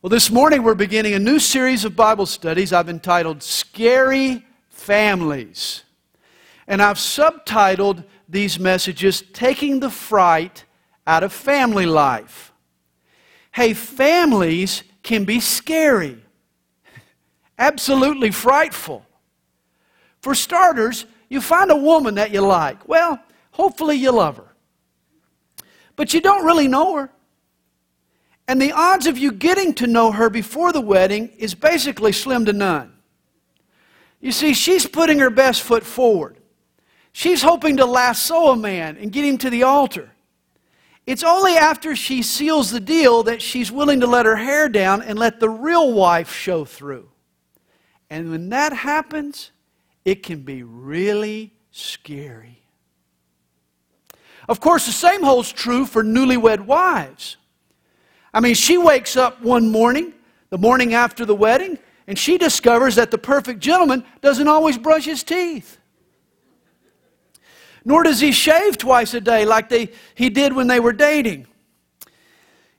Well, 0.00 0.10
this 0.10 0.30
morning 0.30 0.62
we're 0.62 0.76
beginning 0.76 1.14
a 1.14 1.18
new 1.18 1.40
series 1.40 1.84
of 1.84 1.96
Bible 1.96 2.26
studies 2.26 2.72
I've 2.72 2.88
entitled 2.88 3.42
Scary 3.42 4.46
Families. 4.68 5.82
And 6.68 6.80
I've 6.80 6.98
subtitled 6.98 8.04
these 8.28 8.60
messages 8.60 9.24
Taking 9.32 9.80
the 9.80 9.90
Fright 9.90 10.64
Out 11.04 11.24
of 11.24 11.32
Family 11.32 11.84
Life. 11.84 12.52
Hey, 13.50 13.74
families 13.74 14.84
can 15.02 15.24
be 15.24 15.40
scary, 15.40 16.22
absolutely 17.58 18.30
frightful. 18.30 19.04
For 20.20 20.36
starters, 20.36 21.06
you 21.28 21.40
find 21.40 21.72
a 21.72 21.76
woman 21.76 22.14
that 22.14 22.30
you 22.30 22.42
like. 22.42 22.88
Well, 22.88 23.20
hopefully 23.50 23.96
you 23.96 24.12
love 24.12 24.36
her. 24.36 24.54
But 25.96 26.14
you 26.14 26.20
don't 26.20 26.44
really 26.44 26.68
know 26.68 26.94
her. 26.94 27.10
And 28.48 28.60
the 28.60 28.72
odds 28.72 29.06
of 29.06 29.18
you 29.18 29.30
getting 29.30 29.74
to 29.74 29.86
know 29.86 30.10
her 30.10 30.30
before 30.30 30.72
the 30.72 30.80
wedding 30.80 31.28
is 31.36 31.54
basically 31.54 32.12
slim 32.12 32.46
to 32.46 32.54
none. 32.54 32.94
You 34.20 34.32
see, 34.32 34.54
she's 34.54 34.86
putting 34.86 35.18
her 35.18 35.28
best 35.28 35.62
foot 35.62 35.84
forward. 35.84 36.38
She's 37.12 37.42
hoping 37.42 37.76
to 37.76 37.84
lasso 37.84 38.48
a 38.48 38.56
man 38.56 38.96
and 38.96 39.12
get 39.12 39.26
him 39.26 39.36
to 39.38 39.50
the 39.50 39.64
altar. 39.64 40.12
It's 41.06 41.22
only 41.22 41.56
after 41.56 41.94
she 41.94 42.22
seals 42.22 42.70
the 42.70 42.80
deal 42.80 43.22
that 43.24 43.42
she's 43.42 43.70
willing 43.70 44.00
to 44.00 44.06
let 44.06 44.26
her 44.26 44.36
hair 44.36 44.68
down 44.68 45.02
and 45.02 45.18
let 45.18 45.40
the 45.40 45.48
real 45.48 45.92
wife 45.92 46.32
show 46.32 46.64
through. 46.64 47.08
And 48.10 48.30
when 48.30 48.48
that 48.48 48.72
happens, 48.72 49.50
it 50.04 50.22
can 50.22 50.40
be 50.40 50.62
really 50.62 51.52
scary. 51.70 52.62
Of 54.48 54.60
course, 54.60 54.86
the 54.86 54.92
same 54.92 55.22
holds 55.22 55.52
true 55.52 55.84
for 55.84 56.02
newlywed 56.02 56.60
wives. 56.60 57.36
I 58.32 58.40
mean, 58.40 58.54
she 58.54 58.78
wakes 58.78 59.16
up 59.16 59.40
one 59.42 59.70
morning, 59.70 60.12
the 60.50 60.58
morning 60.58 60.94
after 60.94 61.24
the 61.24 61.34
wedding, 61.34 61.78
and 62.06 62.18
she 62.18 62.38
discovers 62.38 62.94
that 62.96 63.10
the 63.10 63.18
perfect 63.18 63.60
gentleman 63.60 64.04
doesn't 64.20 64.48
always 64.48 64.78
brush 64.78 65.04
his 65.04 65.22
teeth. 65.22 65.78
Nor 67.84 68.02
does 68.02 68.20
he 68.20 68.32
shave 68.32 68.76
twice 68.76 69.14
a 69.14 69.20
day 69.20 69.44
like 69.44 69.68
they, 69.68 69.90
he 70.14 70.28
did 70.30 70.52
when 70.52 70.66
they 70.66 70.80
were 70.80 70.92
dating. 70.92 71.46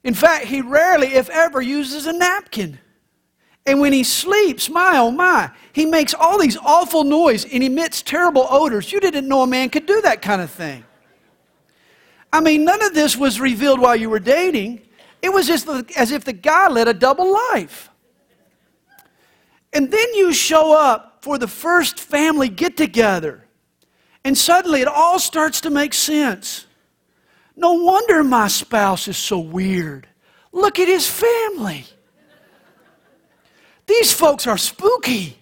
In 0.04 0.14
fact, 0.14 0.46
he 0.46 0.62
rarely, 0.62 1.08
if 1.08 1.30
ever, 1.30 1.62
uses 1.62 2.06
a 2.06 2.14
napkin. 2.14 2.80
And 3.66 3.80
when 3.80 3.94
he 3.94 4.04
sleeps, 4.04 4.70
my 4.70 4.94
oh 4.96 5.12
my, 5.12 5.52
he 5.74 5.86
makes 5.86 6.14
all 6.14 6.40
these 6.40 6.58
awful 6.58 7.04
noise 7.04 7.46
and 7.46 7.64
emits 7.64 8.02
terrible 8.02 8.48
odors. 8.50 8.92
You 8.92 9.00
didn't 9.00 9.28
know 9.28 9.42
a 9.42 9.48
man 9.48 9.70
could 9.70 9.86
do 9.86 10.02
that 10.02 10.22
kind 10.22 10.42
of 10.42 10.50
thing. 10.50 10.84
I 12.32 12.40
mean, 12.40 12.64
none 12.64 12.84
of 12.84 12.94
this 12.94 13.18
was 13.18 13.40
revealed 13.40 13.80
while 13.80 13.96
you 13.96 14.10
were 14.10 14.20
dating. 14.20 14.82
It 15.22 15.34
was 15.34 15.50
as 15.50 16.12
if 16.12 16.24
the 16.24 16.34
guy 16.34 16.70
led 16.70 16.88
a 16.88 16.94
double 16.94 17.34
life. 17.52 17.90
And 19.74 19.92
then 19.92 20.14
you 20.16 20.34
show 20.34 20.78
up 20.78 21.20
for 21.22 21.38
the 21.38 21.48
first 21.48 22.00
family 22.00 22.50
get 22.50 22.78
together, 22.78 23.46
and 24.24 24.38
suddenly 24.38 24.82
it 24.82 24.88
all 24.88 25.20
starts 25.20 25.62
to 25.62 25.70
make 25.70 25.94
sense. 25.94 26.66
No 27.56 27.74
wonder 27.74 28.24
my 28.24 28.48
spouse 28.48 29.08
is 29.08 29.18
so 29.18 29.40
weird. 29.40 30.08
Look 30.52 30.80
at 30.80 30.88
his 30.88 31.08
family. 31.08 31.86
These 33.86 34.14
folks 34.14 34.48
are 34.48 34.58
spooky. 34.58 35.38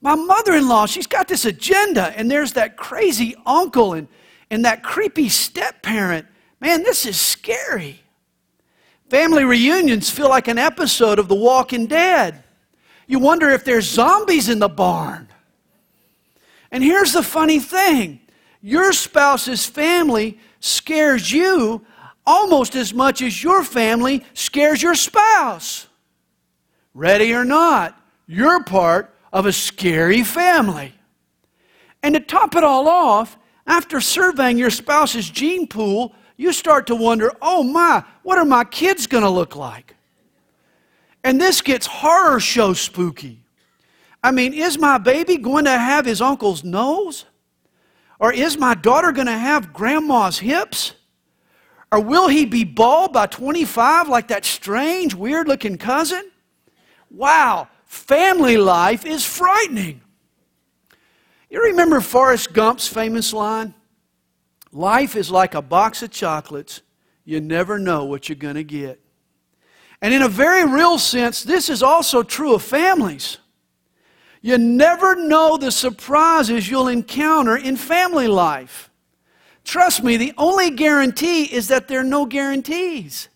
My 0.00 0.14
mother 0.14 0.54
in 0.54 0.68
law, 0.68 0.86
she's 0.86 1.06
got 1.06 1.28
this 1.28 1.44
agenda, 1.44 2.12
and 2.16 2.30
there's 2.30 2.52
that 2.54 2.76
crazy 2.76 3.36
uncle 3.46 3.94
and, 3.94 4.08
and 4.50 4.64
that 4.64 4.82
creepy 4.82 5.28
step 5.28 5.82
parent. 5.82 6.26
Man, 6.60 6.82
this 6.82 7.06
is 7.06 7.18
scary. 7.18 8.00
Family 9.08 9.44
reunions 9.44 10.10
feel 10.10 10.28
like 10.28 10.48
an 10.48 10.58
episode 10.58 11.18
of 11.18 11.28
The 11.28 11.34
Walking 11.34 11.86
Dead. 11.86 12.44
You 13.06 13.18
wonder 13.18 13.48
if 13.50 13.64
there's 13.64 13.88
zombies 13.88 14.50
in 14.50 14.58
the 14.58 14.68
barn. 14.68 15.28
And 16.70 16.84
here's 16.84 17.12
the 17.14 17.22
funny 17.22 17.58
thing 17.58 18.20
your 18.60 18.92
spouse's 18.92 19.64
family 19.64 20.38
scares 20.60 21.32
you 21.32 21.84
almost 22.26 22.76
as 22.76 22.92
much 22.92 23.22
as 23.22 23.42
your 23.42 23.64
family 23.64 24.24
scares 24.34 24.82
your 24.82 24.94
spouse. 24.94 25.86
Ready 26.92 27.32
or 27.32 27.44
not, 27.44 27.98
you're 28.26 28.62
part 28.62 29.14
of 29.32 29.46
a 29.46 29.52
scary 29.52 30.22
family. 30.22 30.92
And 32.02 32.14
to 32.14 32.20
top 32.20 32.54
it 32.56 32.64
all 32.64 32.88
off, 32.88 33.38
after 33.66 34.00
surveying 34.00 34.58
your 34.58 34.70
spouse's 34.70 35.30
gene 35.30 35.66
pool, 35.66 36.14
you 36.38 36.52
start 36.52 36.86
to 36.86 36.94
wonder, 36.94 37.30
oh 37.42 37.62
my, 37.62 38.02
what 38.22 38.38
are 38.38 38.44
my 38.44 38.64
kids 38.64 39.06
going 39.06 39.24
to 39.24 39.28
look 39.28 39.56
like? 39.56 39.94
And 41.24 41.38
this 41.38 41.60
gets 41.60 41.84
horror 41.84 42.40
show 42.40 42.72
spooky. 42.72 43.42
I 44.22 44.30
mean, 44.30 44.54
is 44.54 44.78
my 44.78 44.98
baby 44.98 45.36
going 45.36 45.66
to 45.66 45.76
have 45.76 46.06
his 46.06 46.22
uncle's 46.22 46.64
nose? 46.64 47.26
Or 48.20 48.32
is 48.32 48.56
my 48.56 48.74
daughter 48.74 49.12
going 49.12 49.26
to 49.26 49.36
have 49.36 49.72
grandma's 49.72 50.38
hips? 50.38 50.94
Or 51.90 52.00
will 52.00 52.28
he 52.28 52.46
be 52.46 52.64
bald 52.64 53.12
by 53.12 53.26
25 53.26 54.08
like 54.08 54.28
that 54.28 54.44
strange, 54.44 55.14
weird 55.14 55.48
looking 55.48 55.76
cousin? 55.76 56.30
Wow, 57.10 57.68
family 57.84 58.58
life 58.58 59.04
is 59.04 59.24
frightening. 59.24 60.02
You 61.50 61.62
remember 61.64 62.00
Forrest 62.00 62.52
Gump's 62.52 62.86
famous 62.86 63.32
line? 63.32 63.74
Life 64.72 65.16
is 65.16 65.30
like 65.30 65.54
a 65.54 65.62
box 65.62 66.02
of 66.02 66.10
chocolates. 66.10 66.82
You 67.24 67.40
never 67.40 67.78
know 67.78 68.04
what 68.04 68.28
you're 68.28 68.36
going 68.36 68.54
to 68.54 68.64
get. 68.64 69.00
And 70.00 70.14
in 70.14 70.22
a 70.22 70.28
very 70.28 70.64
real 70.64 70.98
sense, 70.98 71.42
this 71.42 71.68
is 71.68 71.82
also 71.82 72.22
true 72.22 72.54
of 72.54 72.62
families. 72.62 73.38
You 74.40 74.56
never 74.56 75.16
know 75.16 75.56
the 75.56 75.72
surprises 75.72 76.70
you'll 76.70 76.88
encounter 76.88 77.56
in 77.56 77.76
family 77.76 78.28
life. 78.28 78.90
Trust 79.64 80.04
me, 80.04 80.16
the 80.16 80.32
only 80.38 80.70
guarantee 80.70 81.44
is 81.44 81.68
that 81.68 81.88
there 81.88 82.00
are 82.00 82.04
no 82.04 82.24
guarantees. 82.24 83.28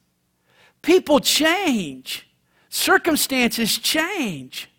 People 0.80 1.20
change, 1.20 2.28
circumstances 2.68 3.78
change. 3.78 4.70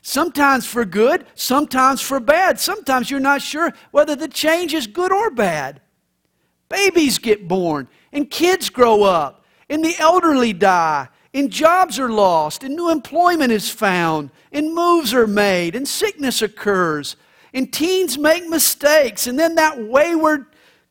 Sometimes 0.00 0.66
for 0.66 0.84
good, 0.84 1.26
sometimes 1.34 2.00
for 2.00 2.20
bad. 2.20 2.60
Sometimes 2.60 3.10
you're 3.10 3.20
not 3.20 3.42
sure 3.42 3.72
whether 3.90 4.14
the 4.14 4.28
change 4.28 4.74
is 4.74 4.86
good 4.86 5.10
or 5.10 5.30
bad. 5.30 5.80
Babies 6.74 7.18
get 7.18 7.46
born, 7.46 7.86
and 8.12 8.28
kids 8.28 8.68
grow 8.68 9.04
up, 9.04 9.44
and 9.70 9.84
the 9.84 9.94
elderly 10.00 10.52
die, 10.52 11.08
and 11.32 11.48
jobs 11.48 12.00
are 12.00 12.10
lost, 12.10 12.64
and 12.64 12.74
new 12.74 12.90
employment 12.90 13.52
is 13.52 13.70
found, 13.70 14.30
and 14.50 14.74
moves 14.74 15.14
are 15.14 15.28
made, 15.28 15.76
and 15.76 15.86
sickness 15.86 16.42
occurs, 16.42 17.14
and 17.52 17.72
teens 17.72 18.18
make 18.18 18.48
mistakes, 18.48 19.28
and 19.28 19.38
then 19.38 19.54
that 19.54 19.86
wayward 19.86 20.46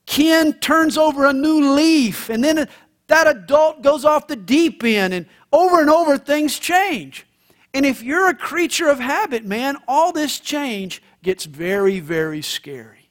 kin 0.05 0.53
turns 0.53 0.97
over 0.97 1.25
a 1.25 1.33
new 1.33 1.73
leaf, 1.73 2.29
and 2.29 2.41
then 2.41 2.65
that 3.07 3.27
adult 3.27 3.81
goes 3.81 4.05
off 4.05 4.27
the 4.27 4.37
deep 4.37 4.85
end, 4.85 5.13
and 5.13 5.25
over 5.51 5.81
and 5.81 5.89
over 5.89 6.17
things 6.17 6.59
change. 6.59 7.27
And 7.73 7.85
if 7.85 8.01
you're 8.01 8.29
a 8.29 8.33
creature 8.33 8.87
of 8.87 9.01
habit, 9.01 9.43
man, 9.43 9.75
all 9.85 10.13
this 10.13 10.39
change 10.39 11.03
gets 11.23 11.43
very, 11.43 11.99
very 11.99 12.41
scary. 12.41 13.09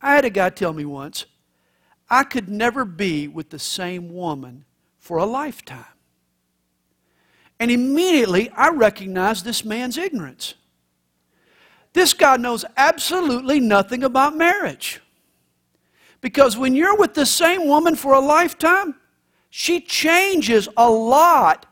I 0.00 0.14
had 0.14 0.24
a 0.24 0.30
guy 0.30 0.50
tell 0.50 0.72
me 0.72 0.84
once, 0.84 1.26
I 2.10 2.24
could 2.24 2.48
never 2.48 2.84
be 2.84 3.28
with 3.28 3.50
the 3.50 3.58
same 3.58 4.12
woman 4.12 4.64
for 4.98 5.18
a 5.18 5.24
lifetime. 5.24 5.84
And 7.60 7.70
immediately 7.70 8.50
I 8.50 8.70
recognized 8.70 9.44
this 9.44 9.64
man's 9.64 9.96
ignorance. 9.96 10.54
This 11.92 12.14
guy 12.14 12.36
knows 12.36 12.64
absolutely 12.76 13.60
nothing 13.60 14.02
about 14.02 14.36
marriage. 14.36 15.00
Because 16.20 16.56
when 16.56 16.74
you're 16.74 16.96
with 16.96 17.14
the 17.14 17.26
same 17.26 17.66
woman 17.66 17.96
for 17.96 18.14
a 18.14 18.20
lifetime, 18.20 18.94
she 19.50 19.80
changes 19.80 20.68
a 20.76 20.88
lot. 20.88 21.66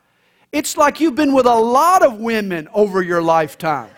It's 0.53 0.77
like 0.77 1.01
you've 1.01 1.15
been 1.15 1.35
with 1.35 1.47
a 1.47 1.55
lot 1.55 2.03
of 2.03 2.19
women 2.19 2.69
over 2.73 3.03
your 3.03 3.23
lifetime. 3.23 3.91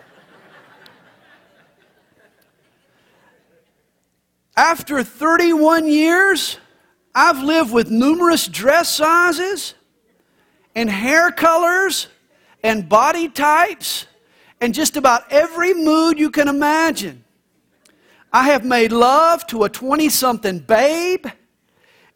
After 4.56 5.02
31 5.02 5.88
years, 5.88 6.58
I've 7.14 7.42
lived 7.42 7.72
with 7.72 7.90
numerous 7.90 8.46
dress 8.46 8.88
sizes 8.88 9.74
and 10.74 10.90
hair 10.90 11.30
colors 11.30 12.08
and 12.62 12.88
body 12.88 13.28
types 13.28 14.06
and 14.60 14.74
just 14.74 14.96
about 14.96 15.30
every 15.30 15.72
mood 15.72 16.18
you 16.18 16.30
can 16.30 16.48
imagine. 16.48 17.24
I 18.32 18.44
have 18.44 18.64
made 18.64 18.92
love 18.92 19.46
to 19.48 19.64
a 19.64 19.68
20 19.68 20.08
something 20.08 20.58
babe 20.60 21.26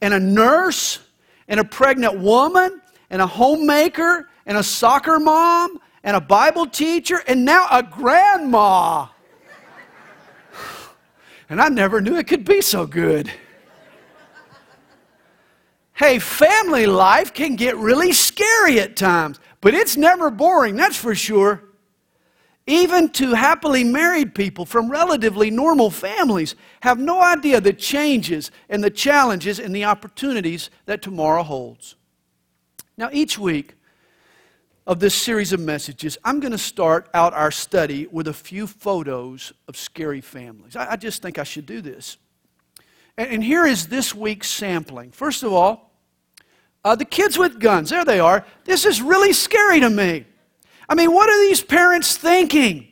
and 0.00 0.14
a 0.14 0.20
nurse 0.20 1.00
and 1.48 1.58
a 1.58 1.64
pregnant 1.64 2.18
woman 2.18 2.80
and 3.10 3.22
a 3.22 3.26
homemaker 3.26 4.28
and 4.46 4.58
a 4.58 4.62
soccer 4.62 5.18
mom 5.18 5.80
and 6.04 6.16
a 6.16 6.20
Bible 6.20 6.66
teacher 6.66 7.22
and 7.26 7.44
now 7.44 7.66
a 7.70 7.82
grandma. 7.82 9.06
And 11.54 11.60
I 11.60 11.68
never 11.68 12.00
knew 12.00 12.16
it 12.16 12.26
could 12.26 12.44
be 12.44 12.60
so 12.60 12.84
good. 12.84 13.30
Hey, 15.92 16.18
family 16.18 16.84
life 16.84 17.32
can 17.32 17.54
get 17.54 17.76
really 17.76 18.12
scary 18.12 18.80
at 18.80 18.96
times, 18.96 19.38
but 19.60 19.72
it's 19.72 19.96
never 19.96 20.32
boring, 20.32 20.74
that's 20.74 20.96
for 20.96 21.14
sure. 21.14 21.62
Even 22.66 23.08
to 23.10 23.34
happily 23.34 23.84
married 23.84 24.34
people 24.34 24.66
from 24.66 24.90
relatively 24.90 25.48
normal 25.48 25.90
families 25.90 26.56
have 26.80 26.98
no 26.98 27.22
idea 27.22 27.60
the 27.60 27.72
changes 27.72 28.50
and 28.68 28.82
the 28.82 28.90
challenges 28.90 29.60
and 29.60 29.72
the 29.72 29.84
opportunities 29.84 30.70
that 30.86 31.02
tomorrow 31.02 31.44
holds. 31.44 31.94
Now, 32.96 33.10
each 33.12 33.38
week 33.38 33.76
of 34.86 35.00
this 35.00 35.14
series 35.14 35.52
of 35.52 35.60
messages, 35.60 36.18
I'm 36.24 36.40
going 36.40 36.52
to 36.52 36.58
start 36.58 37.08
out 37.14 37.32
our 37.32 37.50
study 37.50 38.06
with 38.10 38.28
a 38.28 38.32
few 38.32 38.66
photos 38.66 39.52
of 39.66 39.76
scary 39.76 40.20
families. 40.20 40.76
I, 40.76 40.92
I 40.92 40.96
just 40.96 41.22
think 41.22 41.38
I 41.38 41.44
should 41.44 41.66
do 41.66 41.80
this. 41.80 42.18
And, 43.16 43.30
and, 43.30 43.44
here 43.44 43.64
is 43.64 43.86
this 43.86 44.14
week's 44.14 44.50
sampling. 44.50 45.10
First 45.10 45.42
of 45.42 45.52
all, 45.52 45.92
uh, 46.84 46.94
the 46.94 47.04
kids 47.04 47.38
with 47.38 47.58
guns. 47.58 47.90
There 47.90 48.04
they 48.04 48.20
are. 48.20 48.44
This 48.64 48.84
is 48.84 49.00
really 49.00 49.32
scary 49.32 49.80
to 49.80 49.88
me. 49.88 50.26
I 50.88 50.94
mean, 50.94 51.12
what 51.12 51.30
are 51.30 51.48
these 51.48 51.62
parents 51.62 52.16
thinking? 52.16 52.88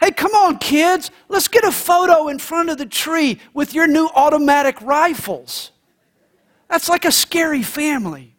Hey, 0.00 0.10
come 0.10 0.32
on, 0.32 0.58
kids, 0.58 1.12
let's 1.28 1.46
get 1.46 1.62
a 1.62 1.70
photo 1.70 2.26
in 2.26 2.40
front 2.40 2.70
of 2.70 2.78
the 2.78 2.86
tree 2.86 3.38
with 3.54 3.72
your 3.72 3.86
new 3.86 4.08
automatic 4.16 4.82
rifles. 4.82 5.70
That's 6.68 6.88
like 6.88 7.04
a 7.04 7.12
scary 7.12 7.62
family. 7.62 8.31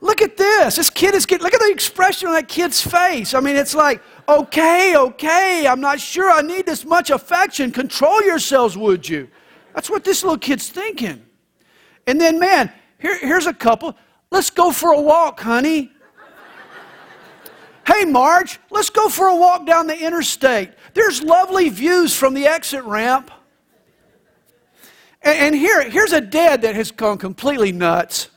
Look 0.00 0.22
at 0.22 0.36
this. 0.36 0.76
This 0.76 0.88
kid 0.88 1.14
is 1.14 1.26
getting, 1.26 1.44
look 1.44 1.52
at 1.52 1.60
the 1.60 1.70
expression 1.70 2.28
on 2.28 2.34
that 2.34 2.48
kid's 2.48 2.80
face. 2.80 3.34
I 3.34 3.40
mean, 3.40 3.56
it's 3.56 3.74
like, 3.74 4.02
okay, 4.28 4.96
okay, 4.96 5.66
I'm 5.66 5.80
not 5.80 6.00
sure 6.00 6.30
I 6.30 6.40
need 6.40 6.64
this 6.64 6.86
much 6.86 7.10
affection. 7.10 7.70
Control 7.70 8.22
yourselves, 8.22 8.78
would 8.78 9.06
you? 9.06 9.28
That's 9.74 9.90
what 9.90 10.02
this 10.02 10.22
little 10.22 10.38
kid's 10.38 10.68
thinking. 10.70 11.22
And 12.06 12.18
then, 12.18 12.38
man, 12.38 12.72
here, 12.98 13.18
here's 13.18 13.46
a 13.46 13.52
couple. 13.52 13.94
Let's 14.30 14.48
go 14.50 14.72
for 14.72 14.92
a 14.92 15.00
walk, 15.00 15.40
honey. 15.40 15.92
Hey, 17.86 18.04
Marge, 18.04 18.60
let's 18.70 18.90
go 18.90 19.08
for 19.08 19.26
a 19.26 19.34
walk 19.34 19.66
down 19.66 19.88
the 19.88 19.98
interstate. 19.98 20.70
There's 20.94 21.22
lovely 21.22 21.70
views 21.70 22.14
from 22.14 22.34
the 22.34 22.46
exit 22.46 22.84
ramp. 22.84 23.32
And, 25.22 25.38
and 25.38 25.54
here, 25.54 25.88
here's 25.90 26.12
a 26.12 26.20
dad 26.20 26.62
that 26.62 26.76
has 26.76 26.92
gone 26.92 27.18
completely 27.18 27.72
nuts. 27.72 28.28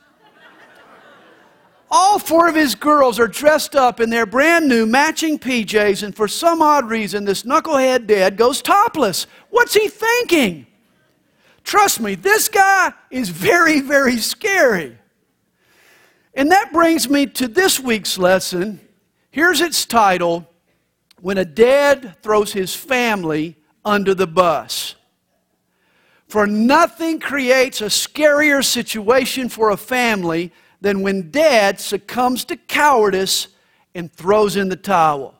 All 1.96 2.18
four 2.18 2.48
of 2.48 2.56
his 2.56 2.74
girls 2.74 3.20
are 3.20 3.28
dressed 3.28 3.76
up 3.76 4.00
in 4.00 4.10
their 4.10 4.26
brand 4.26 4.68
new 4.68 4.84
matching 4.84 5.38
PJs, 5.38 6.02
and 6.02 6.12
for 6.12 6.26
some 6.26 6.60
odd 6.60 6.88
reason, 6.88 7.24
this 7.24 7.44
knucklehead 7.44 8.08
dad 8.08 8.36
goes 8.36 8.60
topless. 8.60 9.28
What's 9.50 9.74
he 9.74 9.86
thinking? 9.86 10.66
Trust 11.62 12.00
me, 12.00 12.16
this 12.16 12.48
guy 12.48 12.92
is 13.10 13.28
very, 13.28 13.80
very 13.80 14.16
scary. 14.16 14.98
And 16.34 16.50
that 16.50 16.72
brings 16.72 17.08
me 17.08 17.26
to 17.26 17.46
this 17.46 17.78
week's 17.78 18.18
lesson. 18.18 18.80
Here's 19.30 19.60
its 19.60 19.86
title 19.86 20.50
When 21.20 21.38
a 21.38 21.44
Dad 21.44 22.16
Throws 22.22 22.52
His 22.52 22.74
Family 22.74 23.56
Under 23.84 24.16
the 24.16 24.26
Bus. 24.26 24.96
For 26.26 26.44
nothing 26.44 27.20
creates 27.20 27.80
a 27.80 27.84
scarier 27.84 28.64
situation 28.64 29.48
for 29.48 29.70
a 29.70 29.76
family 29.76 30.50
than 30.84 31.00
when 31.00 31.30
dad 31.30 31.80
succumbs 31.80 32.44
to 32.44 32.58
cowardice 32.58 33.48
and 33.94 34.12
throws 34.12 34.54
in 34.54 34.68
the 34.68 34.76
towel. 34.76 35.34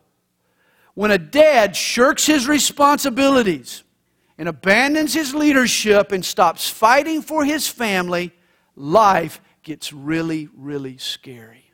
When 0.95 1.11
a 1.11 1.19
dad 1.19 1.77
shirks 1.77 2.25
his 2.25 2.49
responsibilities 2.49 3.83
and 4.39 4.49
abandons 4.49 5.13
his 5.13 5.35
leadership 5.35 6.13
and 6.13 6.25
stops 6.25 6.71
fighting 6.71 7.21
for 7.21 7.45
his 7.45 7.69
family, 7.69 8.33
life 8.75 9.39
gets 9.63 9.93
really, 9.93 10.49
really 10.57 10.97
scary. 10.97 11.71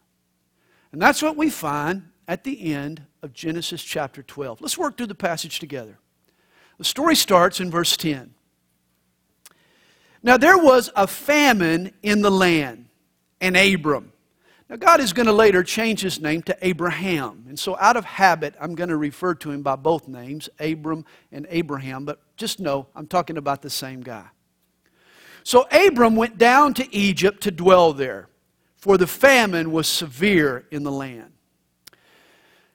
And 0.90 1.00
that's 1.00 1.22
what 1.22 1.36
we 1.36 1.48
find 1.48 2.08
at 2.26 2.42
the 2.42 2.72
end 2.72 3.02
of 3.22 3.32
Genesis 3.32 3.84
chapter 3.84 4.24
12. 4.24 4.60
Let's 4.60 4.78
work 4.78 4.96
through 4.96 5.06
the 5.06 5.14
passage 5.14 5.60
together. 5.60 5.96
The 6.78 6.84
story 6.84 7.14
starts 7.14 7.60
in 7.60 7.70
verse 7.70 7.96
10. 7.96 8.34
Now 10.24 10.36
there 10.36 10.58
was 10.58 10.90
a 10.96 11.06
famine 11.06 11.92
in 12.02 12.22
the 12.22 12.32
land, 12.32 12.86
and 13.40 13.56
Abram. 13.56 14.12
Now, 14.68 14.76
God 14.76 15.00
is 15.00 15.12
going 15.12 15.26
to 15.26 15.32
later 15.32 15.64
change 15.64 16.00
his 16.00 16.20
name 16.20 16.42
to 16.42 16.56
Abraham. 16.62 17.44
And 17.48 17.58
so, 17.58 17.76
out 17.78 17.96
of 17.96 18.04
habit, 18.04 18.54
I'm 18.60 18.74
going 18.74 18.90
to 18.90 18.96
refer 18.96 19.34
to 19.34 19.50
him 19.50 19.62
by 19.62 19.76
both 19.76 20.06
names, 20.06 20.48
Abram 20.60 21.04
and 21.32 21.46
Abraham. 21.50 22.04
But 22.04 22.20
just 22.36 22.60
know, 22.60 22.86
I'm 22.94 23.06
talking 23.06 23.36
about 23.36 23.62
the 23.62 23.70
same 23.70 24.00
guy. 24.00 24.26
So 25.42 25.66
Abram 25.70 26.16
went 26.16 26.38
down 26.38 26.74
to 26.74 26.94
Egypt 26.94 27.42
to 27.42 27.50
dwell 27.50 27.92
there, 27.92 28.28
for 28.76 28.96
the 28.98 29.06
famine 29.06 29.72
was 29.72 29.86
severe 29.86 30.66
in 30.70 30.82
the 30.82 30.92
land. 30.92 31.32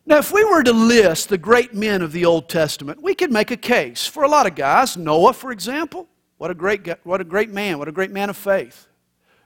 Now, 0.06 0.18
if 0.18 0.32
we 0.32 0.44
were 0.44 0.64
to 0.64 0.74
list 0.74 1.30
the 1.30 1.38
great 1.38 1.74
men 1.74 2.02
of 2.02 2.12
the 2.12 2.26
Old 2.26 2.48
Testament, 2.48 3.02
we 3.02 3.16
could 3.16 3.32
make 3.32 3.50
a 3.50 3.58
case 3.58 4.06
for 4.06 4.24
a 4.24 4.28
lot 4.28 4.46
of 4.46 4.54
guys. 4.54 4.96
Noah, 4.98 5.34
for 5.34 5.52
example, 5.52 6.08
what 6.38 6.52
a 6.52 6.54
great, 6.54 6.88
what 7.04 7.22
a 7.22 7.24
great 7.24 7.50
man, 7.50 7.80
what 7.80 7.88
a 7.88 7.92
great 7.92 8.12
man 8.12 8.30
of 8.30 8.38
faith. 8.38 8.88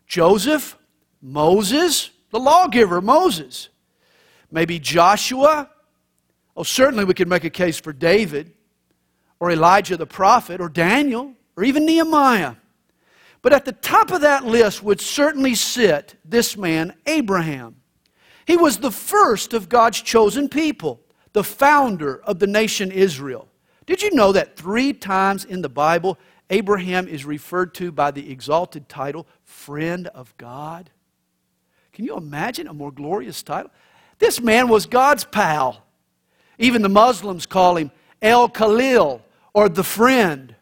Joseph, 0.06 0.77
Moses, 1.21 2.10
the 2.31 2.39
lawgiver, 2.39 3.01
Moses. 3.01 3.69
Maybe 4.51 4.80
Joshua. 4.80 5.69
Oh, 6.56 6.63
certainly 6.63 7.06
we 7.06 7.13
could 7.13 7.27
make 7.27 7.44
a 7.44 7.50
case 7.50 7.80
for 7.80 7.94
David, 7.94 8.51
or 9.39 9.51
Elijah 9.51 9.98
the 9.98 10.06
prophet, 10.06 10.60
or 10.60 10.69
Daniel, 10.69 11.33
or 11.56 11.63
even 11.63 11.86
Nehemiah. 11.86 12.56
But 13.42 13.54
at 13.54 13.66
the 13.66 13.71
top 13.71 14.12
of 14.12 14.21
that 14.21 14.45
list 14.45 14.83
would 14.83 15.00
certainly 15.00 15.56
sit 15.56 16.16
this 16.25 16.57
man, 16.57 16.95
Abraham. 17.06 17.77
He 18.45 18.57
was 18.57 18.77
the 18.77 18.92
first 18.92 19.54
of 19.54 19.69
God's 19.69 20.01
chosen 20.01 20.50
people, 20.50 21.00
the 21.33 21.44
founder 21.44 22.22
of 22.24 22.39
the 22.39 22.48
nation 22.48 22.92
Israel. 22.92 23.48
Did 23.86 24.01
you 24.01 24.13
know 24.13 24.31
that 24.33 24.57
three 24.57 24.92
times 24.92 25.45
in 25.45 25.62
the 25.62 25.69
Bible, 25.69 26.18
Abraham 26.50 27.07
is 27.07 27.25
referred 27.25 27.74
to 27.75 27.92
by 27.92 28.12
the 28.12 28.31
exalted 28.31 28.89
title, 28.89 29.27
friend 29.45 30.07
of 30.07 30.36
God? 30.38 30.89
Can 32.00 32.06
you 32.06 32.16
imagine 32.16 32.69
a 32.69 32.74
more 32.74 32.94
glorious 32.94 33.44
title? 33.44 33.69
This 34.19 34.40
man 34.40 34.69
was 34.69 34.86
God's 34.86 35.25
pal. 35.25 35.84
Even 36.57 36.81
the 36.81 36.88
Muslims 36.88 37.46
call 37.46 37.75
him 37.75 37.92
El 38.22 38.48
Khalil 38.48 39.22
or 39.54 39.68
the 39.68 39.84
friend. 39.84 40.56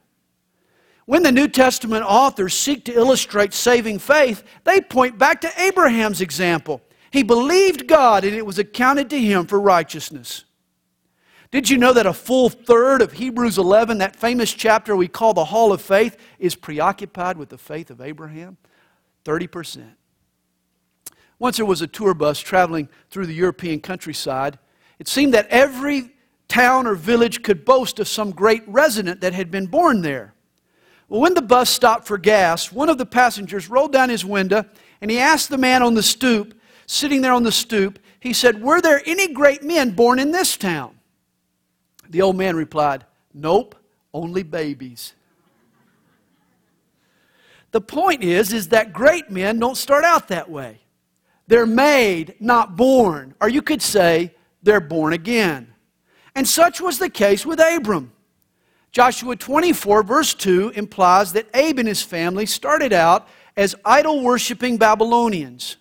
When 1.06 1.22
the 1.22 1.32
New 1.32 1.48
Testament 1.48 2.04
authors 2.04 2.56
seek 2.56 2.86
to 2.86 2.92
illustrate 2.92 3.54
saving 3.54 4.00
faith, 4.00 4.44
they 4.64 4.82
point 4.82 5.20
back 5.20 5.42
to 5.42 5.62
Abraham's 5.62 6.22
example. 6.22 6.82
He 7.12 7.22
believed 7.22 7.88
God 7.88 8.24
and 8.24 8.36
it 8.36 8.44
was 8.44 8.58
accounted 8.58 9.08
to 9.12 9.20
him 9.22 9.46
for 9.46 9.60
righteousness. 9.60 10.44
Did 11.52 11.70
you 11.70 11.78
know 11.78 11.94
that 11.94 12.08
a 12.08 12.14
full 12.14 12.50
third 12.50 13.04
of 13.04 13.12
Hebrews 13.12 13.60
11, 13.60 14.00
that 14.00 14.16
famous 14.16 14.52
chapter 14.52 14.96
we 14.96 15.08
call 15.08 15.36
the 15.36 15.46
Hall 15.46 15.72
of 15.72 15.84
Faith, 15.84 16.18
is 16.40 16.56
preoccupied 16.56 17.38
with 17.38 17.50
the 17.50 17.60
faith 17.60 17.92
of 17.92 18.02
Abraham? 18.02 18.58
30%. 19.24 19.92
Once 21.40 21.58
there 21.58 21.66
was 21.66 21.82
a 21.82 21.88
tour 21.88 22.14
bus 22.14 22.40
traveling 22.40 22.90
through 23.10 23.26
the 23.26 23.34
European 23.34 23.80
countryside. 23.80 24.58
It 25.00 25.08
seemed 25.08 25.34
that 25.34 25.48
every 25.50 26.12
town 26.48 26.88
or 26.88 26.96
village 26.96 27.44
could 27.44 27.66
boast 27.66 28.00
of 28.00 28.08
some 28.08 28.32
great 28.32 28.64
resident 28.68 29.22
that 29.22 29.34
had 29.34 29.52
been 29.52 29.68
born 29.68 30.02
there. 30.02 30.34
Well, 31.10 31.22
when 31.22 31.36
the 31.36 31.42
bus 31.42 31.70
stopped 31.70 32.08
for 32.08 32.18
gas, 32.18 32.72
one 32.72 32.90
of 32.90 32.98
the 32.98 33.06
passengers 33.06 33.70
rolled 33.70 33.94
down 33.94 34.10
his 34.10 34.26
window 34.26 34.66
and 35.02 35.12
he 35.12 35.20
asked 35.20 35.50
the 35.50 35.58
man 35.58 35.84
on 35.84 35.94
the 35.94 36.04
stoop, 36.04 36.54
sitting 36.86 37.22
there 37.22 37.34
on 37.34 37.44
the 37.44 37.52
stoop, 37.52 38.00
he 38.20 38.34
said, 38.34 38.62
Were 38.62 38.82
there 38.82 39.02
any 39.06 39.32
great 39.32 39.64
men 39.64 39.92
born 39.92 40.20
in 40.20 40.32
this 40.32 40.58
town? 40.58 40.98
The 42.10 42.22
old 42.22 42.36
man 42.36 42.56
replied, 42.56 43.06
Nope, 43.34 43.76
only 44.14 44.44
babies. 44.44 45.14
The 47.72 47.82
point 47.82 48.24
is, 48.24 48.54
is 48.54 48.70
that 48.70 48.94
great 48.94 49.30
men 49.30 49.60
don't 49.60 49.78
start 49.78 50.04
out 50.04 50.30
that 50.30 50.50
way. 50.50 50.80
They're 51.48 51.66
made, 51.66 52.36
not 52.40 52.76
born. 52.76 53.34
Or 53.40 53.48
you 53.50 53.62
could 53.62 53.82
say, 53.82 54.34
they're 54.62 54.82
born 54.82 55.14
again. 55.14 55.74
And 56.36 56.48
such 56.48 56.82
was 56.82 57.00
the 57.00 57.10
case 57.10 57.46
with 57.46 57.60
Abram. 57.60 58.12
Joshua 58.92 59.36
24, 59.36 60.04
verse 60.04 60.34
2, 60.34 60.70
implies 60.76 61.34
that 61.34 61.48
Abe 61.54 61.80
and 61.80 61.88
his 61.88 62.02
family 62.02 62.46
started 62.46 62.94
out 62.94 63.28
as 63.56 63.76
idol 63.86 64.24
worshiping 64.24 64.78
Babylonians. 64.78 65.78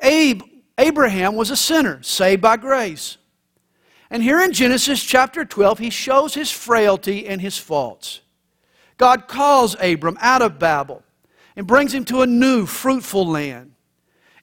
Abe, 0.00 0.42
Abraham 0.78 1.34
was 1.34 1.50
a 1.50 1.56
sinner, 1.56 2.02
saved 2.02 2.40
by 2.40 2.56
grace. 2.56 3.18
And 4.10 4.22
here 4.22 4.40
in 4.40 4.52
Genesis 4.52 5.02
chapter 5.02 5.44
12, 5.44 5.78
he 5.78 5.90
shows 5.90 6.34
his 6.34 6.50
frailty 6.50 7.26
and 7.26 7.40
his 7.40 7.58
faults. 7.58 8.20
God 8.96 9.28
calls 9.28 9.76
Abram 9.80 10.18
out 10.20 10.42
of 10.42 10.58
Babel 10.58 11.02
and 11.56 11.66
brings 11.66 11.92
him 11.92 12.04
to 12.06 12.22
a 12.22 12.26
new, 12.26 12.64
fruitful 12.64 13.26
land. 13.26 13.72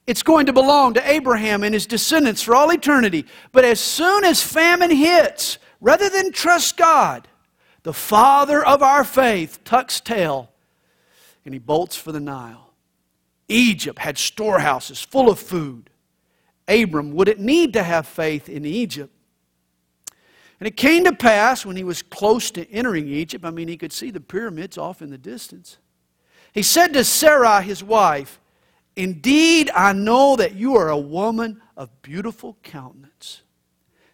It's 0.06 0.22
going 0.22 0.46
to 0.46 0.52
belong 0.52 0.94
to 0.94 1.10
Abraham 1.10 1.64
and 1.64 1.74
his 1.74 1.86
descendants 1.86 2.42
for 2.42 2.54
all 2.54 2.70
eternity. 2.70 3.26
But 3.52 3.64
as 3.64 3.80
soon 3.80 4.24
as 4.24 4.42
famine 4.42 4.90
hits, 4.90 5.58
rather 5.80 6.08
than 6.08 6.32
trust 6.32 6.76
God, 6.76 7.26
the 7.82 7.92
father 7.92 8.64
of 8.64 8.82
our 8.82 9.04
faith 9.04 9.64
tucks 9.64 10.00
tail 10.00 10.50
and 11.44 11.54
he 11.54 11.58
bolts 11.58 11.96
for 11.96 12.12
the 12.12 12.20
Nile. 12.20 12.72
Egypt 13.48 14.00
had 14.00 14.18
storehouses 14.18 15.00
full 15.00 15.30
of 15.30 15.38
food. 15.38 15.88
Abram 16.66 17.12
wouldn't 17.12 17.38
need 17.38 17.72
to 17.74 17.82
have 17.84 18.06
faith 18.06 18.48
in 18.48 18.64
Egypt. 18.64 19.12
And 20.58 20.66
it 20.66 20.76
came 20.76 21.04
to 21.04 21.12
pass 21.12 21.64
when 21.64 21.76
he 21.76 21.84
was 21.84 22.02
close 22.02 22.50
to 22.52 22.68
entering 22.70 23.06
Egypt, 23.08 23.44
I 23.44 23.50
mean, 23.50 23.68
he 23.68 23.76
could 23.76 23.92
see 23.92 24.10
the 24.10 24.20
pyramids 24.20 24.76
off 24.76 25.02
in 25.02 25.10
the 25.10 25.18
distance. 25.18 25.78
He 26.52 26.62
said 26.62 26.92
to 26.94 27.04
Sarai, 27.04 27.62
his 27.62 27.84
wife, 27.84 28.40
Indeed, 28.96 29.70
I 29.74 29.92
know 29.92 30.36
that 30.36 30.54
you 30.54 30.76
are 30.76 30.88
a 30.88 30.98
woman 30.98 31.60
of 31.76 32.02
beautiful 32.02 32.56
countenance. 32.62 33.42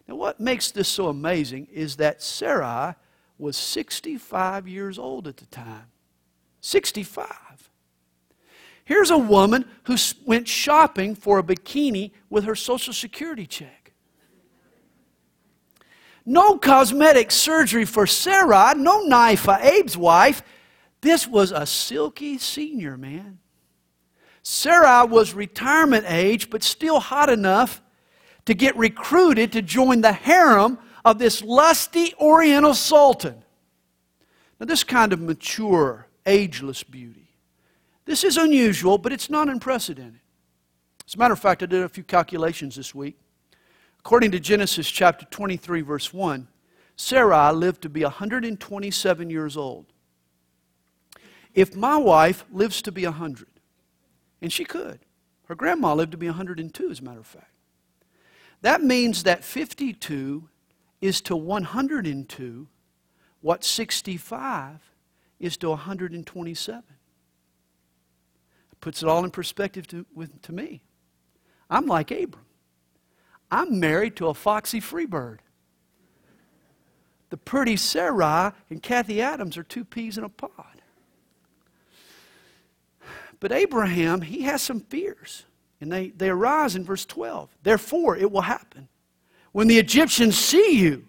Now, 0.07 0.15
what 0.15 0.41
makes 0.41 0.71
this 0.71 0.89
so 0.89 1.07
amazing 1.07 1.69
is 1.71 1.95
that 1.95 2.21
Sarai 2.21 2.95
was 3.37 3.55
65 3.55 4.67
years 4.67 4.99
old 4.99 5.27
at 5.27 5.37
the 5.37 5.45
time. 5.45 5.87
65. 6.59 7.69
Here's 8.85 9.11
a 9.11 9.17
woman 9.17 9.65
who 9.83 9.95
went 10.25 10.49
shopping 10.49 11.15
for 11.15 11.39
a 11.39 11.43
bikini 11.43 12.11
with 12.29 12.43
her 12.43 12.55
Social 12.55 12.93
Security 12.93 13.45
check. 13.45 13.93
No 16.25 16.57
cosmetic 16.57 17.31
surgery 17.31 17.85
for 17.85 18.05
Sarah, 18.05 18.73
no 18.75 19.01
knife 19.01 19.41
for 19.41 19.55
Abe's 19.55 19.97
wife. 19.97 20.41
This 21.01 21.27
was 21.27 21.51
a 21.51 21.65
silky 21.65 22.37
senior, 22.37 22.97
man. 22.97 23.39
Sarah 24.43 25.05
was 25.05 25.33
retirement 25.33 26.05
age, 26.07 26.49
but 26.49 26.63
still 26.63 26.99
hot 26.99 27.29
enough 27.29 27.81
to 28.45 28.53
get 28.53 28.75
recruited 28.77 29.53
to 29.53 29.61
join 29.61 30.01
the 30.01 30.11
harem 30.11 30.77
of 31.05 31.17
this 31.17 31.41
lusty 31.41 32.13
Oriental 32.19 32.73
sultan. 32.73 33.43
Now, 34.59 34.65
this 34.65 34.83
kind 34.83 35.13
of 35.13 35.21
mature, 35.21 36.07
ageless 36.25 36.83
beauty. 36.83 37.29
This 38.05 38.25
is 38.25 38.35
unusual, 38.35 38.97
but 38.97 39.13
it's 39.13 39.29
not 39.29 39.47
unprecedented. 39.47 40.19
As 41.07 41.15
a 41.15 41.17
matter 41.17 41.33
of 41.33 41.39
fact, 41.39 41.63
I 41.63 41.65
did 41.65 41.83
a 41.83 41.89
few 41.89 42.03
calculations 42.03 42.75
this 42.75 42.93
week. 42.93 43.17
According 43.99 44.31
to 44.31 44.39
Genesis 44.39 44.89
chapter 44.89 45.25
23, 45.25 45.81
verse 45.81 46.13
1, 46.13 46.47
Sarai 46.97 47.53
lived 47.53 47.81
to 47.81 47.89
be 47.89 48.03
127 48.03 49.29
years 49.29 49.55
old. 49.55 49.85
If 51.53 51.75
my 51.75 51.97
wife 51.97 52.43
lives 52.51 52.81
to 52.83 52.91
be 52.91 53.05
100, 53.05 53.47
and 54.43 54.53
she 54.53 54.63
could, 54.63 54.99
her 55.47 55.55
grandma 55.55 55.95
lived 55.95 56.11
to 56.11 56.17
be 56.17 56.27
102, 56.27 56.91
as 56.91 56.99
a 56.99 57.03
matter 57.03 57.19
of 57.19 57.25
fact. 57.25 57.49
That 58.61 58.83
means 58.83 59.23
that 59.23 59.43
52 59.43 60.47
is 61.01 61.19
to 61.21 61.35
102 61.35 62.67
what 63.41 63.63
65 63.63 64.79
is 65.39 65.57
to 65.57 65.69
127 65.69 66.83
puts 68.83 69.01
it 69.01 69.07
all 69.07 69.23
in 69.23 69.31
perspective 69.31 69.87
to, 69.87 70.05
with, 70.13 70.41
to 70.41 70.51
me. 70.51 70.83
I'm 71.69 71.85
like 71.85 72.11
Abram. 72.11 72.43
I'm 73.49 73.79
married 73.79 74.17
to 74.17 74.27
a 74.27 74.33
foxy 74.33 74.81
freebird. 74.81 75.37
The 77.29 77.37
pretty 77.37 77.77
Sarah 77.77 78.53
and 78.69 78.83
Kathy 78.83 79.21
Adams 79.21 79.57
are 79.57 79.63
two 79.63 79.85
peas 79.85 80.17
in 80.17 80.25
a 80.25 80.29
pod. 80.29 80.81
But 83.43 83.51
Abraham, 83.51 84.21
he 84.21 84.43
has 84.43 84.61
some 84.61 84.79
fears. 84.79 85.43
And 85.81 85.91
they, 85.91 86.11
they 86.11 86.29
arise 86.29 86.77
in 86.77 86.85
verse 86.85 87.05
12. 87.05 87.49
Therefore, 87.61 88.15
it 88.15 88.31
will 88.31 88.39
happen 88.39 88.87
when 89.51 89.67
the 89.67 89.77
Egyptians 89.77 90.37
see 90.37 90.77
you 90.79 91.03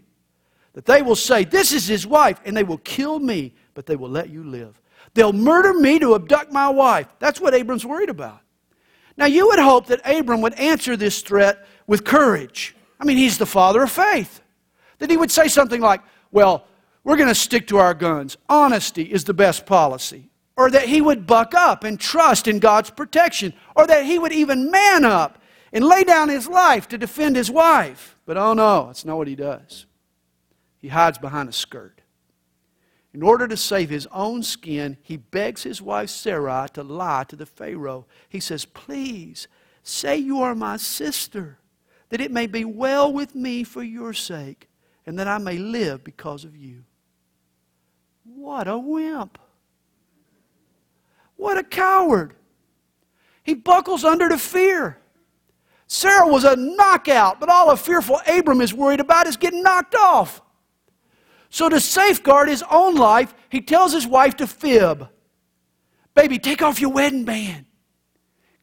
that 0.73 0.85
they 0.85 1.01
will 1.01 1.15
say, 1.15 1.45
This 1.45 1.71
is 1.71 1.87
his 1.87 2.09
wife, 2.09 2.41
and 2.45 2.57
they 2.57 2.65
will 2.65 2.79
kill 2.79 3.21
me, 3.21 3.55
but 3.75 3.87
they 3.87 3.95
will 3.95 4.09
let 4.09 4.31
you 4.31 4.43
live. 4.43 4.83
They'll 5.15 5.33
murder 5.33 5.75
me 5.75 6.01
to 6.01 6.17
abduct 6.17 6.51
my 6.51 6.69
wife. 6.69 7.07
That's 7.21 7.41
what 7.41 7.55
Abram's 7.55 7.87
worried 7.87 8.11
about. 8.11 8.41
Now, 9.17 9.27
you 9.27 9.47
would 9.47 9.61
hope 9.61 9.87
that 9.87 10.01
Abram 10.05 10.41
would 10.41 10.55
answer 10.55 10.97
this 10.97 11.23
threat 11.23 11.65
with 11.87 12.03
courage. 12.03 12.75
I 12.99 13.05
mean, 13.05 13.17
he's 13.17 13.39
the 13.39 13.47
father 13.47 13.85
of 13.85 13.93
faith. 13.93 14.41
That 14.99 15.09
he 15.09 15.17
would 15.17 15.31
say 15.31 15.47
something 15.47 15.81
like, 15.81 16.01
Well, 16.33 16.67
we're 17.05 17.17
going 17.17 17.29
to 17.29 17.35
stick 17.37 17.69
to 17.69 17.77
our 17.77 17.95
guns. 17.95 18.37
Honesty 18.49 19.05
is 19.05 19.23
the 19.23 19.35
best 19.35 19.67
policy. 19.67 20.31
Or 20.57 20.71
that 20.71 20.89
he 20.89 21.01
would 21.01 21.27
buck 21.27 21.55
up 21.55 21.83
and 21.83 21.99
trust 21.99 22.47
in 22.47 22.59
God's 22.61 22.91
protection. 22.91 23.55
Or 23.75 23.87
that 23.87 24.05
he 24.05 24.19
would 24.19 24.33
even 24.33 24.71
man 24.71 25.05
up 25.05 25.43
and 25.73 25.85
lay 25.85 26.05
down 26.05 26.29
his 26.29 26.49
life 26.49 26.87
to 26.89 26.99
defend 26.99 27.37
his 27.37 27.51
wife. 27.51 28.17
But 28.25 28.37
oh 28.37 28.55
no, 28.55 28.87
that's 28.87 29.05
not 29.05 29.17
what 29.17 29.29
he 29.29 29.35
does. 29.35 29.87
He 30.79 30.89
hides 30.89 31.19
behind 31.19 31.49
a 31.49 31.53
skirt. 31.53 32.01
In 33.15 33.23
order 33.23 33.47
to 33.47 33.57
save 33.57 33.91
his 33.91 34.09
own 34.13 34.43
skin, 34.43 34.97
he 35.03 35.17
begs 35.17 35.63
his 35.63 35.81
wife 35.81 36.11
Sarah 36.11 36.69
to 36.75 36.83
lie 36.83 37.25
to 37.29 37.37
the 37.37 37.47
Pharaoh. 37.47 38.07
He 38.29 38.41
says, 38.41 38.65
Please 38.65 39.47
say 39.85 40.17
you 40.17 40.43
are 40.43 40.55
my 40.55 40.77
sister, 40.77 41.59
that 42.09 42.21
it 42.21 42.33
may 42.33 42.49
be 42.49 42.65
well 42.65 43.13
with 43.13 43.35
me 43.37 43.63
for 43.63 43.83
your 43.83 44.13
sake, 44.13 44.69
and 45.07 45.17
that 45.19 45.29
I 45.29 45.39
may 45.39 45.59
live 45.59 46.03
because 46.03 46.45
of 46.45 46.57
you. 46.57 46.85
What 48.25 48.67
a 48.67 48.79
wimp! 48.79 49.39
What 51.45 51.59
a 51.59 51.63
coward! 51.63 52.37
He 53.43 53.53
buckles 53.53 54.03
under 54.03 54.31
to 54.31 54.39
fear. 54.39 54.97
Sarah 55.87 56.27
was 56.27 56.45
a 56.45 56.57
knockout, 56.57 57.39
but 57.39 57.51
all 57.51 57.71
a 57.71 57.77
fearful 57.77 58.19
Abram 58.27 58.63
is 58.63 58.73
worried 58.73 58.99
about 58.99 59.27
is 59.27 59.37
getting 59.37 59.63
knocked 59.63 59.95
off. 59.95 60.41
So, 61.51 61.69
to 61.69 61.81
safeguard 61.81 62.49
his 62.49 62.65
own 62.71 62.95
life, 62.95 63.35
he 63.51 63.61
tells 63.61 63.93
his 63.93 64.07
wife 64.07 64.37
to 64.37 64.47
fib. 64.47 65.07
Baby, 66.15 66.39
take 66.39 66.63
off 66.63 66.81
your 66.81 66.89
wedding 66.89 67.27
band. 67.27 67.67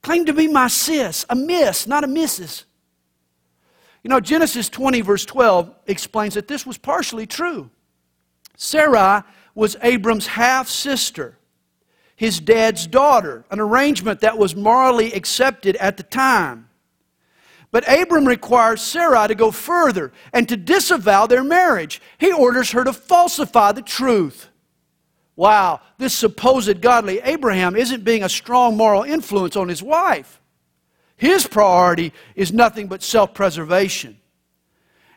Claim 0.01 0.25
to 0.25 0.33
be 0.33 0.47
my 0.47 0.67
sis, 0.67 1.23
a 1.29 1.35
miss, 1.35 1.85
not 1.85 2.03
a 2.03 2.07
missus. 2.07 2.65
You 4.03 4.09
know, 4.09 4.19
Genesis 4.19 4.69
20, 4.69 5.01
verse 5.01 5.25
12 5.25 5.71
explains 5.85 6.33
that 6.33 6.47
this 6.47 6.65
was 6.65 6.79
partially 6.79 7.27
true. 7.27 7.69
Sarai 8.57 9.21
was 9.53 9.77
Abram's 9.83 10.25
half 10.25 10.67
sister, 10.67 11.37
his 12.21 12.39
dad's 12.39 12.85
daughter, 12.85 13.43
an 13.49 13.59
arrangement 13.59 14.19
that 14.19 14.37
was 14.37 14.55
morally 14.55 15.11
accepted 15.11 15.75
at 15.77 15.97
the 15.97 16.03
time. 16.03 16.69
But 17.71 17.83
Abram 17.91 18.27
requires 18.27 18.79
Sarah 18.83 19.27
to 19.27 19.33
go 19.33 19.49
further 19.49 20.11
and 20.31 20.47
to 20.47 20.55
disavow 20.55 21.25
their 21.25 21.43
marriage. 21.43 21.99
He 22.19 22.31
orders 22.31 22.69
her 22.73 22.83
to 22.83 22.93
falsify 22.93 23.71
the 23.71 23.81
truth. 23.81 24.49
Wow, 25.35 25.81
this 25.97 26.13
supposed 26.13 26.79
godly 26.79 27.21
Abraham 27.21 27.75
isn't 27.75 28.03
being 28.03 28.21
a 28.21 28.29
strong 28.29 28.77
moral 28.77 29.01
influence 29.01 29.55
on 29.55 29.67
his 29.67 29.81
wife. 29.81 30.39
His 31.17 31.47
priority 31.47 32.13
is 32.35 32.53
nothing 32.53 32.85
but 32.85 33.01
self 33.01 33.33
preservation. 33.33 34.19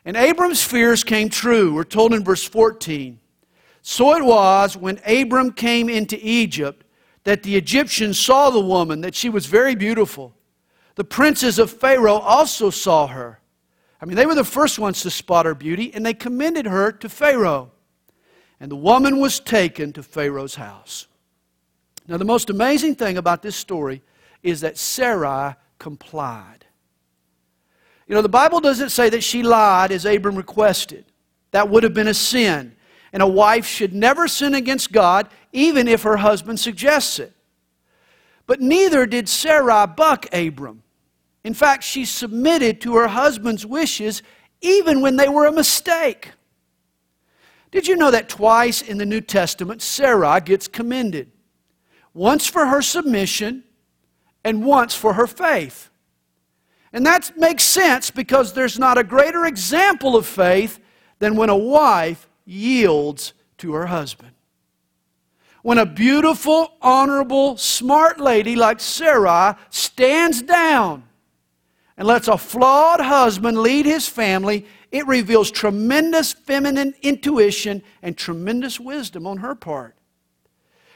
And 0.05 0.17
Abram's 0.17 0.63
fears 0.63 1.03
came 1.03 1.29
true. 1.29 1.75
We're 1.75 1.83
told 1.83 2.15
in 2.15 2.23
verse 2.23 2.43
14. 2.43 3.19
So 3.83 4.15
it 4.15 4.25
was 4.25 4.75
when 4.75 4.99
Abram 5.05 5.51
came 5.51 5.87
into 5.87 6.17
Egypt 6.19 6.81
that 7.25 7.43
the 7.43 7.57
Egyptians 7.57 8.17
saw 8.17 8.49
the 8.49 8.59
woman, 8.59 9.01
that 9.01 9.15
she 9.15 9.29
was 9.29 9.45
very 9.47 9.75
beautiful. 9.75 10.33
The 10.95 11.03
princes 11.03 11.59
of 11.59 11.69
Pharaoh 11.69 12.19
also 12.19 12.69
saw 12.69 13.07
her. 13.07 13.41
I 13.99 14.05
mean, 14.05 14.15
they 14.15 14.25
were 14.25 14.35
the 14.35 14.43
first 14.43 14.79
ones 14.79 15.01
to 15.01 15.09
spot 15.09 15.45
her 15.45 15.55
beauty, 15.55 15.93
and 15.93 16.05
they 16.05 16.13
commended 16.13 16.67
her 16.67 16.91
to 16.91 17.09
Pharaoh. 17.09 17.71
And 18.59 18.71
the 18.71 18.75
woman 18.75 19.19
was 19.19 19.39
taken 19.39 19.91
to 19.93 20.03
Pharaoh's 20.03 20.55
house. 20.55 21.07
Now, 22.07 22.17
the 22.17 22.25
most 22.25 22.49
amazing 22.49 22.95
thing 22.95 23.17
about 23.17 23.41
this 23.41 23.55
story 23.55 24.01
is 24.43 24.61
that 24.61 24.77
Sarai 24.77 25.55
complied. 25.79 26.65
You 28.07 28.13
know, 28.13 28.21
the 28.21 28.29
Bible 28.29 28.59
doesn't 28.59 28.89
say 28.89 29.09
that 29.09 29.23
she 29.23 29.41
lied 29.41 29.91
as 29.91 30.05
Abram 30.05 30.35
requested. 30.35 31.05
That 31.51 31.69
would 31.69 31.81
have 31.81 31.95
been 31.95 32.07
a 32.07 32.13
sin. 32.13 32.74
And 33.15 33.23
a 33.23 33.27
wife 33.27 33.65
should 33.65 33.95
never 33.95 34.27
sin 34.27 34.53
against 34.53 34.91
God, 34.91 35.29
even 35.53 35.87
if 35.87 36.03
her 36.03 36.17
husband 36.17 36.59
suggests 36.59 37.17
it. 37.17 37.31
But 38.45 38.59
neither 38.59 39.05
did 39.05 39.29
Sarai 39.29 39.87
buck 39.87 40.25
Abram. 40.33 40.83
In 41.45 41.53
fact, 41.53 41.85
she 41.85 42.03
submitted 42.03 42.81
to 42.81 42.95
her 42.95 43.07
husband's 43.07 43.65
wishes 43.65 44.21
even 44.59 44.99
when 44.99 45.15
they 45.15 45.29
were 45.29 45.45
a 45.45 45.51
mistake. 45.53 46.31
Did 47.71 47.87
you 47.87 47.95
know 47.95 48.11
that 48.11 48.27
twice 48.27 48.81
in 48.81 48.97
the 48.97 49.05
New 49.05 49.21
Testament, 49.21 49.81
Sarah 49.81 50.41
gets 50.41 50.67
commended? 50.67 51.31
Once 52.13 52.47
for 52.47 52.65
her 52.65 52.81
submission 52.81 53.63
and 54.43 54.65
once 54.65 54.93
for 54.93 55.13
her 55.13 55.25
faith. 55.25 55.89
And 56.91 57.05
that 57.05 57.37
makes 57.37 57.63
sense 57.63 58.11
because 58.11 58.51
there's 58.51 58.77
not 58.77 58.97
a 58.97 59.05
greater 59.05 59.45
example 59.45 60.17
of 60.17 60.25
faith 60.25 60.81
than 61.19 61.37
when 61.37 61.47
a 61.47 61.55
wife 61.55 62.27
yields 62.45 63.33
to 63.57 63.73
her 63.73 63.87
husband. 63.87 64.31
When 65.63 65.79
a 65.79 65.85
beautiful, 65.85 66.73
honorable, 66.81 67.57
smart 67.57 68.19
lady 68.19 68.55
like 68.55 68.79
Sarah 68.79 69.57
stands 69.71 70.43
down 70.43 71.03
and 71.97 72.07
lets 72.07 72.27
a 72.27 72.37
flawed 72.37 73.01
husband 73.01 73.57
lead 73.57 73.85
his 73.85 74.07
family, 74.07 74.67
it 74.91 75.07
reveals 75.07 75.49
tremendous 75.49 76.33
feminine 76.33 76.93
intuition 77.01 77.81
and 78.03 78.15
tremendous 78.15 78.79
wisdom 78.79 79.25
on 79.25 79.37
her 79.37 79.55
part. 79.55 79.95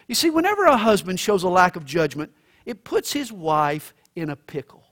You 0.08 0.16
see, 0.16 0.30
whenever 0.30 0.66
a 0.66 0.78
husband 0.78 1.20
shows 1.20 1.44
a 1.44 1.50
lack 1.50 1.76
of 1.76 1.86
judgment, 1.86 2.32
it 2.66 2.84
puts 2.84 3.12
his 3.12 3.32
wife 3.32 3.94
in 4.16 4.30
a 4.30 4.36
pickle. 4.36 4.84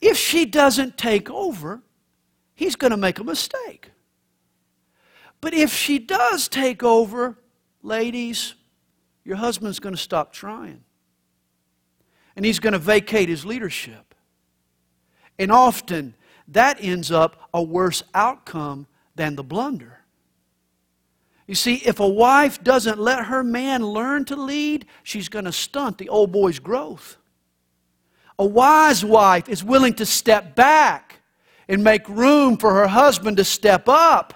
If 0.00 0.16
she 0.16 0.44
doesn't 0.44 0.96
take 0.96 1.30
over, 1.30 1.80
he's 2.62 2.76
going 2.76 2.92
to 2.92 2.96
make 2.96 3.18
a 3.18 3.24
mistake. 3.24 3.90
But 5.40 5.52
if 5.52 5.74
she 5.74 5.98
does 5.98 6.46
take 6.48 6.84
over, 6.84 7.36
ladies, 7.82 8.54
your 9.24 9.36
husband's 9.36 9.80
going 9.80 9.94
to 9.94 10.00
stop 10.00 10.32
trying. 10.32 10.84
And 12.36 12.44
he's 12.44 12.60
going 12.60 12.72
to 12.72 12.78
vacate 12.78 13.28
his 13.28 13.44
leadership. 13.44 14.14
And 15.38 15.50
often 15.50 16.14
that 16.48 16.78
ends 16.80 17.10
up 17.10 17.48
a 17.52 17.62
worse 17.62 18.04
outcome 18.14 18.86
than 19.16 19.34
the 19.34 19.42
blunder. 19.42 19.98
You 21.48 21.56
see, 21.56 21.74
if 21.84 21.98
a 21.98 22.08
wife 22.08 22.62
doesn't 22.62 22.98
let 22.98 23.26
her 23.26 23.42
man 23.42 23.84
learn 23.84 24.24
to 24.26 24.36
lead, 24.36 24.86
she's 25.02 25.28
going 25.28 25.44
to 25.46 25.52
stunt 25.52 25.98
the 25.98 26.08
old 26.08 26.30
boy's 26.30 26.60
growth. 26.60 27.16
A 28.38 28.46
wise 28.46 29.04
wife 29.04 29.48
is 29.48 29.64
willing 29.64 29.94
to 29.94 30.06
step 30.06 30.54
back 30.54 31.11
and 31.72 31.82
make 31.82 32.06
room 32.06 32.58
for 32.58 32.74
her 32.74 32.86
husband 32.86 33.38
to 33.38 33.44
step 33.44 33.88
up. 33.88 34.34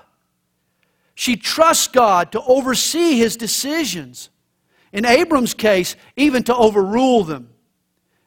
She 1.14 1.37
trusts 1.37 1.87
God 1.87 2.33
to 2.33 2.40
oversee 2.40 3.19
his 3.19 3.37
decisions. 3.37 4.31
In 4.90 5.05
Abram's 5.05 5.52
case, 5.52 5.97
even 6.16 6.45
to 6.45 6.57
overrule 6.57 7.25
them. 7.25 7.50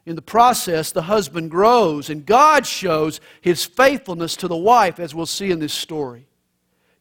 In 0.06 0.16
the 0.16 0.22
process, 0.22 0.92
the 0.92 1.02
husband 1.02 1.50
grows, 1.50 2.12
and 2.12 2.24
God 2.24 2.68
shows 2.68 3.20
his 3.42 3.66
faithfulness 3.66 4.36
to 4.36 4.48
the 4.48 4.56
wife, 4.56 5.00
as 5.00 5.16
we'll 5.16 5.26
see 5.26 5.50
in 5.50 5.58
this 5.58 5.74
story. 5.74 6.28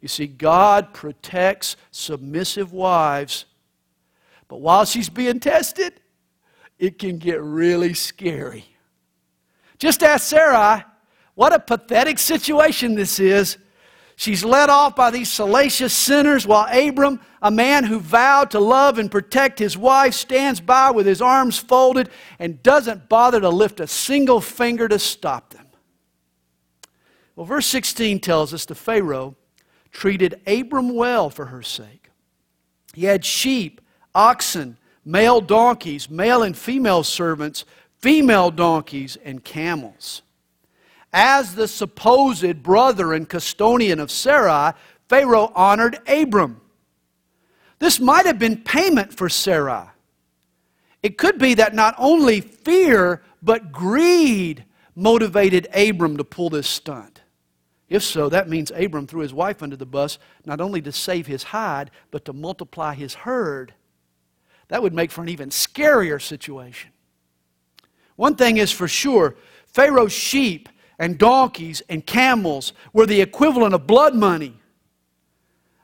You 0.01 0.09
see, 0.09 0.27
God 0.27 0.95
protects 0.95 1.77
submissive 1.91 2.73
wives, 2.73 3.45
but 4.49 4.63
while 4.63 4.87
she's 4.87 5.11
being 5.11 5.41
tested, 5.41 6.01
it 6.79 6.99
can 6.99 7.19
get 7.19 7.43
really 7.43 7.93
scary. 7.93 8.65
Just 9.77 10.03
ask 10.03 10.27
Sarai 10.27 10.85
what 11.39 11.55
a 11.55 11.61
pathetic 11.61 12.19
situation 12.19 12.97
this 12.97 13.21
is. 13.21 13.59
She's 14.17 14.45
led 14.45 14.71
off 14.71 14.97
by 14.97 15.13
these 15.13 15.31
salacious 15.31 15.93
sinners 15.93 16.45
while 16.45 16.67
Abram, 16.69 17.21
a 17.41 17.49
man 17.49 17.85
who 17.85 18.01
vowed 18.01 18.51
to 18.51 18.59
love 18.59 18.99
and 18.99 19.09
protect 19.09 19.61
his 19.61 19.79
wife, 19.79 20.15
stands 20.15 20.61
by 20.61 20.91
with 20.91 21.07
his 21.07 21.23
arms 21.23 21.57
folded 21.57 22.11
and 22.41 22.61
doesn't 22.65 23.09
bother 23.09 23.41
to 23.41 23.51
lift 23.51 23.79
a 23.79 23.87
single 23.87 24.41
finger 24.41 24.89
to 24.89 24.99
stop 24.99 25.51
them. 25.51 25.67
Well, 27.37 27.47
verse 27.47 27.69
16 27.69 28.19
tells 28.19 28.53
us 28.53 28.65
the 28.65 28.75
Pharaoh 28.75 29.37
treated 29.93 30.41
Abram 30.45 30.93
well 30.93 31.31
for 31.31 31.47
her 31.47 31.63
sake. 31.63 32.11
He 32.95 33.05
had 33.05 33.25
sheep, 33.25 33.81
oxen, 34.13 34.77
male 35.05 35.41
donkeys, 35.41 36.11
male 36.11 36.43
and 36.43 36.59
female 36.59 37.05
servants, 37.05 37.65
female 38.01 38.51
donkeys, 38.51 39.17
and 39.25 39.45
camels. 39.45 40.23
As 41.13 41.55
the 41.55 41.69
supposed 41.69 42.63
brother 42.63 43.13
and 43.13 43.29
custodian 43.29 43.99
of 44.01 44.11
Sarai, 44.11 44.73
Pharaoh 45.09 45.53
honored 45.55 45.99
Abram. 46.07 46.61
This 47.79 47.99
might 48.01 48.27
have 48.27 48.39
been 48.39 48.63
payment 48.63 49.15
for 49.15 49.29
Sarai. 49.29 49.89
It 51.03 51.17
could 51.17 51.39
be 51.39 51.55
that 51.55 51.75
not 51.75 51.95
only 51.97 52.41
fear, 52.41 53.23
but 53.43 53.73
greed 53.73 54.65
motivated 54.95 55.69
Abram 55.73 56.17
to 56.17 56.25
pull 56.25 56.51
this 56.51 56.69
stunt. 56.69 57.23
If 57.89 58.03
so, 58.03 58.29
that 58.29 58.49
means 58.49 58.71
Abram 58.73 59.07
threw 59.07 59.23
his 59.23 59.33
wife 59.33 59.63
under 59.63 59.77
the 59.77 59.87
bus 59.87 60.19
not 60.45 60.61
only 60.61 60.83
to 60.83 60.93
save 60.93 61.27
his 61.27 61.45
hide, 61.45 61.91
but 62.11 62.25
to 62.27 62.33
multiply 62.33 62.95
his 62.95 63.15
herd. 63.15 63.73
That 64.69 64.83
would 64.83 64.93
make 64.93 65.11
for 65.11 65.23
an 65.23 65.29
even 65.31 65.49
scarier 65.49 66.21
situation. 66.21 66.91
One 68.17 68.35
thing 68.35 68.59
is 68.59 68.73
for 68.73 68.89
sure 68.89 69.37
Pharaoh's 69.67 70.13
sheep 70.13 70.69
and 70.99 71.19
donkeys 71.19 71.83
and 71.89 72.05
camels 72.05 72.73
were 72.93 73.07
the 73.07 73.21
equivalent 73.21 73.75
of 73.75 73.87
blood 73.87 74.15
money. 74.15 74.55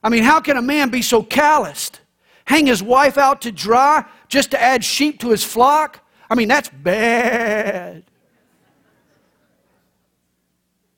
I 0.03 0.09
mean, 0.09 0.23
how 0.23 0.41
can 0.41 0.57
a 0.57 0.63
man 0.63 0.91
be 0.91 1.03
so 1.03 1.23
calloused? 1.23 2.01
Hang 2.47 2.67
his 2.67 2.83
wife 2.83 3.17
out 3.17 3.41
to 3.43 3.53
dry 3.53 4.05
just 4.29 4.51
to 4.51 4.61
add 4.61 4.85
sheep 4.85 5.21
to 5.21 5.31
his 5.31 5.43
flock? 5.43 6.01
I 6.29 6.35
mean, 6.35 6.49
that's 6.49 6.69
bad. 6.69 8.05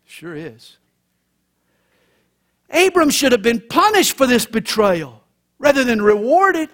Sure 0.05 0.35
is. 0.35 0.79
Abram 2.71 3.11
should 3.11 3.33
have 3.33 3.43
been 3.43 3.61
punished 3.61 4.17
for 4.17 4.27
this 4.27 4.47
betrayal 4.47 5.23
rather 5.59 5.85
than 5.85 6.03
rewarded. 6.03 6.69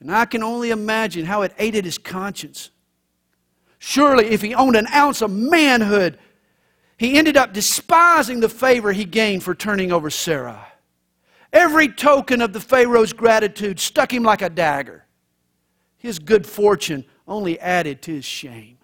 And 0.00 0.10
I 0.10 0.24
can 0.24 0.42
only 0.42 0.70
imagine 0.70 1.26
how 1.26 1.42
it 1.42 1.52
ate 1.58 1.74
at 1.74 1.84
his 1.84 1.98
conscience. 1.98 2.70
Surely, 3.88 4.26
if 4.26 4.42
he 4.42 4.52
owned 4.52 4.74
an 4.74 4.88
ounce 4.92 5.22
of 5.22 5.30
manhood, 5.30 6.18
he 6.98 7.16
ended 7.16 7.36
up 7.36 7.52
despising 7.52 8.40
the 8.40 8.48
favor 8.48 8.90
he 8.90 9.04
gained 9.04 9.44
for 9.44 9.54
turning 9.54 9.92
over 9.92 10.10
Sarah. 10.10 10.66
Every 11.52 11.86
token 11.86 12.42
of 12.42 12.52
the 12.52 12.58
Pharaoh's 12.58 13.12
gratitude 13.12 13.78
stuck 13.78 14.12
him 14.12 14.24
like 14.24 14.42
a 14.42 14.50
dagger. 14.50 15.04
His 15.98 16.18
good 16.18 16.48
fortune 16.48 17.04
only 17.28 17.60
added 17.60 18.02
to 18.02 18.10
his 18.10 18.24
shame. 18.24 18.78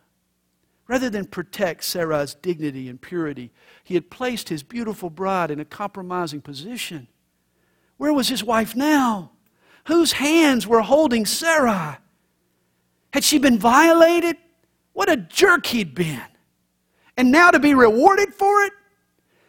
Rather 0.86 1.10
than 1.10 1.24
protect 1.24 1.82
Sarah's 1.82 2.36
dignity 2.36 2.88
and 2.88 3.02
purity, 3.02 3.50
he 3.82 3.94
had 3.94 4.08
placed 4.08 4.50
his 4.50 4.62
beautiful 4.62 5.10
bride 5.10 5.50
in 5.50 5.58
a 5.58 5.64
compromising 5.64 6.40
position. 6.40 7.08
Where 7.96 8.12
was 8.12 8.28
his 8.28 8.44
wife 8.44 8.76
now? 8.76 9.32
Whose 9.86 10.12
hands 10.12 10.64
were 10.64 10.82
holding 10.82 11.26
Sarah? 11.26 11.98
Had 13.12 13.24
she 13.24 13.38
been 13.38 13.58
violated? 13.58 14.36
What 14.92 15.10
a 15.10 15.16
jerk 15.16 15.66
he'd 15.66 15.94
been. 15.94 16.22
And 17.16 17.30
now 17.30 17.50
to 17.50 17.58
be 17.58 17.74
rewarded 17.74 18.34
for 18.34 18.62
it? 18.62 18.72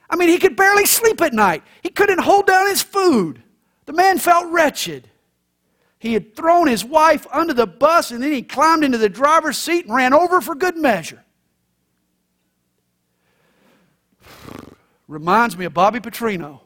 I 0.10 0.16
mean, 0.16 0.30
he 0.30 0.38
could 0.38 0.56
barely 0.56 0.86
sleep 0.86 1.22
at 1.22 1.34
night. 1.34 1.64
He 1.82 1.90
couldn't 1.90 2.20
hold 2.20 2.48
down 2.48 2.68
his 2.70 2.82
food. 2.82 3.42
The 3.86 3.94
man 3.94 4.20
felt 4.20 4.52
wretched. 4.52 5.10
He 6.00 6.14
had 6.14 6.36
thrown 6.36 6.68
his 6.68 6.84
wife 6.84 7.26
under 7.32 7.54
the 7.54 7.66
bus 7.66 8.12
and 8.12 8.22
then 8.22 8.32
he 8.32 8.42
climbed 8.42 8.84
into 8.84 8.98
the 8.98 9.10
driver's 9.10 9.58
seat 9.58 9.86
and 9.86 9.96
ran 9.96 10.14
over 10.14 10.42
for 10.42 10.54
good 10.54 10.78
measure. 10.78 11.24
Reminds 15.08 15.58
me 15.58 15.66
of 15.66 15.74
Bobby 15.74 16.00
Petrino. 16.00 16.60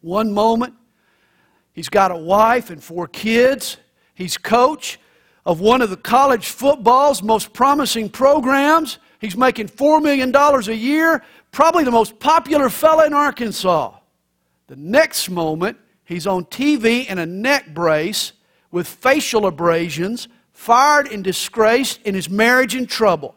One 0.00 0.32
moment, 0.32 0.74
he's 1.72 1.90
got 1.90 2.10
a 2.10 2.16
wife 2.16 2.70
and 2.70 2.82
four 2.82 3.06
kids. 3.06 3.76
He's 4.14 4.38
coach 4.38 4.98
of 5.44 5.60
one 5.60 5.82
of 5.82 5.90
the 5.90 5.96
college 5.96 6.48
football's 6.48 7.22
most 7.22 7.52
promising 7.52 8.08
programs. 8.08 8.98
He's 9.20 9.36
making 9.36 9.68
$4 9.68 10.02
million 10.02 10.34
a 10.34 10.72
year, 10.72 11.22
probably 11.52 11.84
the 11.84 11.90
most 11.90 12.18
popular 12.18 12.68
fella 12.68 13.06
in 13.06 13.14
Arkansas. 13.14 13.94
The 14.66 14.76
next 14.76 15.28
moment, 15.28 15.78
he's 16.04 16.26
on 16.26 16.44
TV 16.44 17.06
in 17.08 17.18
a 17.18 17.26
neck 17.26 17.74
brace 17.74 18.32
with 18.70 18.86
facial 18.86 19.46
abrasions, 19.46 20.28
fired 20.52 21.08
and 21.08 21.24
disgraced, 21.24 22.00
in 22.02 22.14
his 22.14 22.30
marriage 22.30 22.74
in 22.74 22.86
trouble. 22.86 23.34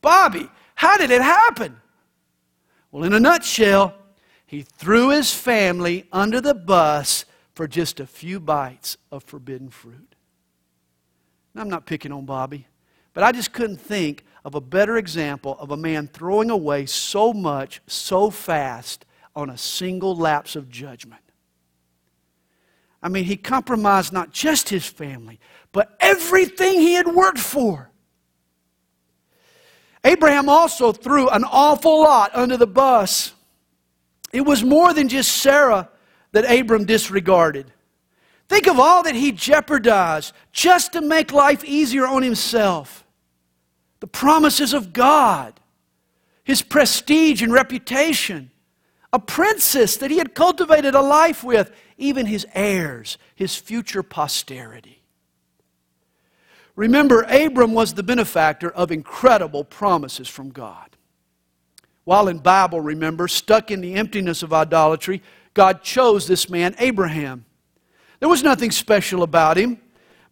Bobby, 0.00 0.48
how 0.74 0.96
did 0.96 1.10
it 1.10 1.22
happen? 1.22 1.80
Well, 2.92 3.04
in 3.04 3.12
a 3.12 3.20
nutshell, 3.20 3.94
he 4.46 4.62
threw 4.62 5.10
his 5.10 5.32
family 5.32 6.06
under 6.12 6.40
the 6.40 6.54
bus 6.54 7.24
for 7.54 7.68
just 7.68 8.00
a 8.00 8.06
few 8.06 8.40
bites 8.40 8.96
of 9.12 9.22
forbidden 9.24 9.68
fruit. 9.68 10.09
I'm 11.56 11.68
not 11.68 11.86
picking 11.86 12.12
on 12.12 12.24
Bobby, 12.24 12.66
but 13.12 13.24
I 13.24 13.32
just 13.32 13.52
couldn't 13.52 13.80
think 13.80 14.24
of 14.44 14.54
a 14.54 14.60
better 14.60 14.96
example 14.96 15.56
of 15.58 15.70
a 15.70 15.76
man 15.76 16.08
throwing 16.08 16.50
away 16.50 16.86
so 16.86 17.32
much 17.32 17.80
so 17.86 18.30
fast 18.30 19.04
on 19.34 19.50
a 19.50 19.58
single 19.58 20.16
lapse 20.16 20.56
of 20.56 20.68
judgment. 20.68 21.22
I 23.02 23.08
mean, 23.08 23.24
he 23.24 23.36
compromised 23.36 24.12
not 24.12 24.30
just 24.30 24.68
his 24.68 24.86
family, 24.86 25.40
but 25.72 25.96
everything 26.00 26.80
he 26.80 26.94
had 26.94 27.06
worked 27.06 27.38
for. 27.38 27.90
Abraham 30.04 30.48
also 30.48 30.92
threw 30.92 31.28
an 31.28 31.44
awful 31.44 32.00
lot 32.00 32.34
under 32.34 32.56
the 32.56 32.66
bus. 32.66 33.32
It 34.32 34.42
was 34.42 34.62
more 34.62 34.94
than 34.94 35.08
just 35.08 35.32
Sarah 35.38 35.88
that 36.32 36.50
Abram 36.50 36.84
disregarded. 36.84 37.72
Think 38.50 38.66
of 38.66 38.80
all 38.80 39.04
that 39.04 39.14
he 39.14 39.30
jeopardized 39.30 40.34
just 40.50 40.94
to 40.94 41.00
make 41.00 41.32
life 41.32 41.62
easier 41.64 42.04
on 42.04 42.24
himself. 42.24 43.04
The 44.00 44.08
promises 44.08 44.74
of 44.74 44.92
God, 44.92 45.60
his 46.42 46.60
prestige 46.60 47.42
and 47.42 47.52
reputation, 47.52 48.50
a 49.12 49.20
princess 49.20 49.96
that 49.98 50.10
he 50.10 50.18
had 50.18 50.34
cultivated 50.34 50.96
a 50.96 51.00
life 51.00 51.44
with, 51.44 51.70
even 51.96 52.26
his 52.26 52.44
heirs, 52.52 53.18
his 53.36 53.54
future 53.54 54.02
posterity. 54.02 55.04
Remember, 56.74 57.22
Abram 57.28 57.72
was 57.72 57.94
the 57.94 58.02
benefactor 58.02 58.68
of 58.68 58.90
incredible 58.90 59.62
promises 59.62 60.26
from 60.26 60.50
God. 60.50 60.96
While 62.02 62.26
in 62.26 62.38
Babel, 62.38 62.80
remember, 62.80 63.28
stuck 63.28 63.70
in 63.70 63.80
the 63.80 63.94
emptiness 63.94 64.42
of 64.42 64.52
idolatry, 64.52 65.22
God 65.54 65.84
chose 65.84 66.26
this 66.26 66.50
man, 66.50 66.74
Abraham. 66.80 67.44
There 68.20 68.28
was 68.28 68.42
nothing 68.42 68.70
special 68.70 69.22
about 69.22 69.56
him, 69.56 69.80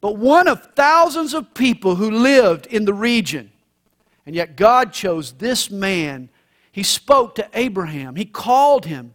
but 0.01 0.17
one 0.17 0.47
of 0.47 0.75
thousands 0.77 1.35
of 1.35 1.55
people 1.55 1.97
who 1.97 2.11
lived 2.11 2.67
in 2.67 2.85
the 2.85 2.95
region. 2.95 3.51
And 4.27 4.37
yet 4.37 4.57
God 4.57 4.93
chose 4.93 5.33
this 5.33 5.71
man. 5.71 6.29
He 6.71 6.83
spoke 6.83 7.35
to 7.37 7.49
Abraham, 7.55 8.15
He 8.15 8.27
called 8.27 8.87
him, 8.87 9.15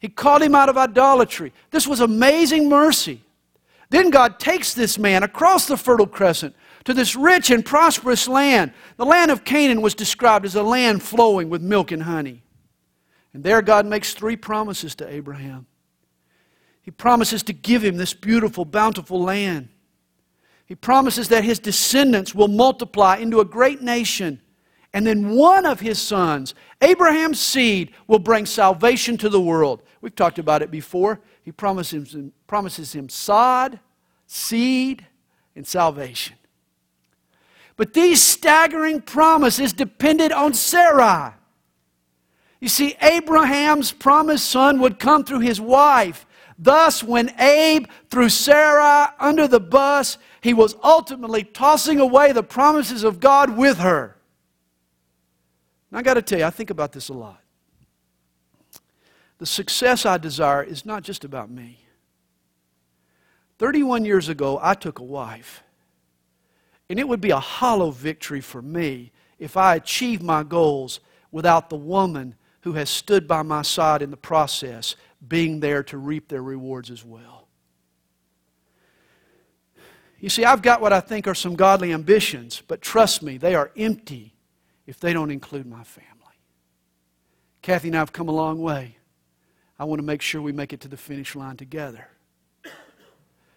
He 0.00 0.08
called 0.08 0.42
him 0.42 0.54
out 0.54 0.68
of 0.68 0.78
idolatry. 0.78 1.52
This 1.70 1.86
was 1.86 2.00
amazing 2.00 2.68
mercy. 2.68 3.22
Then 3.90 4.10
God 4.10 4.40
takes 4.40 4.74
this 4.74 4.98
man 4.98 5.22
across 5.22 5.66
the 5.66 5.76
Fertile 5.76 6.06
Crescent 6.06 6.56
to 6.84 6.94
this 6.94 7.14
rich 7.14 7.50
and 7.50 7.64
prosperous 7.64 8.26
land. 8.26 8.72
The 8.96 9.04
land 9.04 9.30
of 9.30 9.44
Canaan 9.44 9.82
was 9.82 9.94
described 9.94 10.44
as 10.44 10.54
a 10.54 10.62
land 10.62 11.02
flowing 11.02 11.48
with 11.48 11.62
milk 11.62 11.92
and 11.92 12.02
honey. 12.02 12.42
And 13.32 13.44
there 13.44 13.62
God 13.62 13.86
makes 13.86 14.14
three 14.14 14.36
promises 14.36 14.94
to 14.96 15.08
Abraham. 15.08 15.66
He 16.84 16.90
promises 16.90 17.42
to 17.44 17.54
give 17.54 17.82
him 17.82 17.96
this 17.96 18.12
beautiful, 18.12 18.66
bountiful 18.66 19.20
land. 19.20 19.70
He 20.66 20.74
promises 20.74 21.28
that 21.28 21.42
his 21.42 21.58
descendants 21.58 22.34
will 22.34 22.48
multiply 22.48 23.16
into 23.16 23.40
a 23.40 23.44
great 23.44 23.80
nation. 23.80 24.40
And 24.92 25.06
then 25.06 25.30
one 25.30 25.66
of 25.66 25.80
his 25.80 26.00
sons, 26.00 26.54
Abraham's 26.82 27.40
seed, 27.40 27.92
will 28.06 28.18
bring 28.18 28.44
salvation 28.44 29.16
to 29.18 29.30
the 29.30 29.40
world. 29.40 29.82
We've 30.02 30.14
talked 30.14 30.38
about 30.38 30.60
it 30.60 30.70
before. 30.70 31.20
He 31.42 31.52
promises 31.52 32.14
him, 32.14 32.32
promises 32.46 32.94
him 32.94 33.08
sod, 33.08 33.80
seed, 34.26 35.06
and 35.56 35.66
salvation. 35.66 36.36
But 37.76 37.94
these 37.94 38.22
staggering 38.22 39.00
promises 39.00 39.72
depended 39.72 40.32
on 40.32 40.52
Sarai. 40.52 41.32
You 42.60 42.68
see, 42.68 42.94
Abraham's 43.00 43.90
promised 43.90 44.48
son 44.48 44.80
would 44.80 44.98
come 44.98 45.24
through 45.24 45.40
his 45.40 45.60
wife. 45.60 46.26
Thus, 46.58 47.02
when 47.02 47.38
Abe 47.40 47.86
threw 48.10 48.28
Sarah 48.28 49.14
under 49.18 49.48
the 49.48 49.60
bus, 49.60 50.18
he 50.40 50.54
was 50.54 50.76
ultimately 50.82 51.42
tossing 51.42 51.98
away 51.98 52.32
the 52.32 52.42
promises 52.42 53.02
of 53.02 53.18
God 53.20 53.56
with 53.56 53.78
her. 53.78 54.16
And 55.90 55.98
I 55.98 56.02
got 56.02 56.14
to 56.14 56.22
tell 56.22 56.38
you, 56.38 56.44
I 56.44 56.50
think 56.50 56.70
about 56.70 56.92
this 56.92 57.08
a 57.08 57.12
lot. 57.12 57.40
The 59.38 59.46
success 59.46 60.06
I 60.06 60.18
desire 60.18 60.62
is 60.62 60.86
not 60.86 61.02
just 61.02 61.24
about 61.24 61.50
me. 61.50 61.80
31 63.58 64.04
years 64.04 64.28
ago, 64.28 64.58
I 64.62 64.74
took 64.74 64.98
a 65.00 65.04
wife. 65.04 65.62
And 66.88 66.98
it 66.98 67.08
would 67.08 67.20
be 67.20 67.30
a 67.30 67.40
hollow 67.40 67.90
victory 67.90 68.40
for 68.40 68.62
me 68.62 69.10
if 69.38 69.56
I 69.56 69.74
achieved 69.74 70.22
my 70.22 70.42
goals 70.42 71.00
without 71.32 71.68
the 71.68 71.76
woman 71.76 72.36
who 72.60 72.74
has 72.74 72.88
stood 72.88 73.26
by 73.26 73.42
my 73.42 73.62
side 73.62 74.02
in 74.02 74.10
the 74.10 74.16
process 74.16 74.96
being 75.28 75.60
there 75.60 75.82
to 75.84 75.98
reap 75.98 76.28
their 76.28 76.42
rewards 76.42 76.90
as 76.90 77.04
well. 77.04 77.48
You 80.18 80.30
see, 80.30 80.44
I've 80.44 80.62
got 80.62 80.80
what 80.80 80.92
I 80.92 81.00
think 81.00 81.26
are 81.26 81.34
some 81.34 81.54
godly 81.54 81.92
ambitions, 81.92 82.62
but 82.66 82.80
trust 82.80 83.22
me, 83.22 83.36
they 83.36 83.54
are 83.54 83.70
empty 83.76 84.34
if 84.86 84.98
they 84.98 85.12
don't 85.12 85.30
include 85.30 85.66
my 85.66 85.84
family. 85.84 86.10
Kathy 87.60 87.88
and 87.88 87.96
I 87.96 87.98
have 87.98 88.12
come 88.12 88.28
a 88.28 88.32
long 88.32 88.60
way. 88.60 88.96
I 89.78 89.84
want 89.84 89.98
to 89.98 90.04
make 90.04 90.22
sure 90.22 90.40
we 90.40 90.52
make 90.52 90.72
it 90.72 90.80
to 90.80 90.88
the 90.88 90.96
finish 90.96 91.34
line 91.34 91.56
together. 91.56 92.08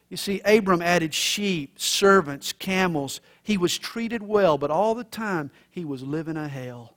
You 0.09 0.17
see, 0.17 0.41
Abram 0.43 0.81
added 0.81 1.13
sheep, 1.13 1.79
servants, 1.79 2.51
camels. 2.51 3.21
He 3.43 3.57
was 3.57 3.77
treated 3.77 4.21
well, 4.21 4.57
but 4.57 4.71
all 4.71 4.95
the 4.95 5.03
time 5.05 5.51
he 5.69 5.85
was 5.85 6.03
living 6.03 6.35
a 6.37 6.47
hell. 6.49 6.96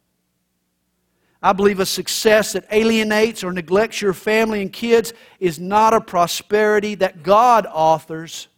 I 1.43 1.53
believe 1.55 1.81
a 1.81 1.87
success 1.87 2.53
that 2.53 2.67
alienates 2.71 3.43
or 3.43 3.53
neglects 3.53 4.03
your 4.03 4.13
family 4.13 4.61
and 4.61 4.73
kids 4.73 5.15
is 5.39 5.59
not 5.59 5.95
a 5.95 6.01
prosperity 6.01 6.95
that 6.97 7.23
God 7.23 7.67
authors. 7.67 8.49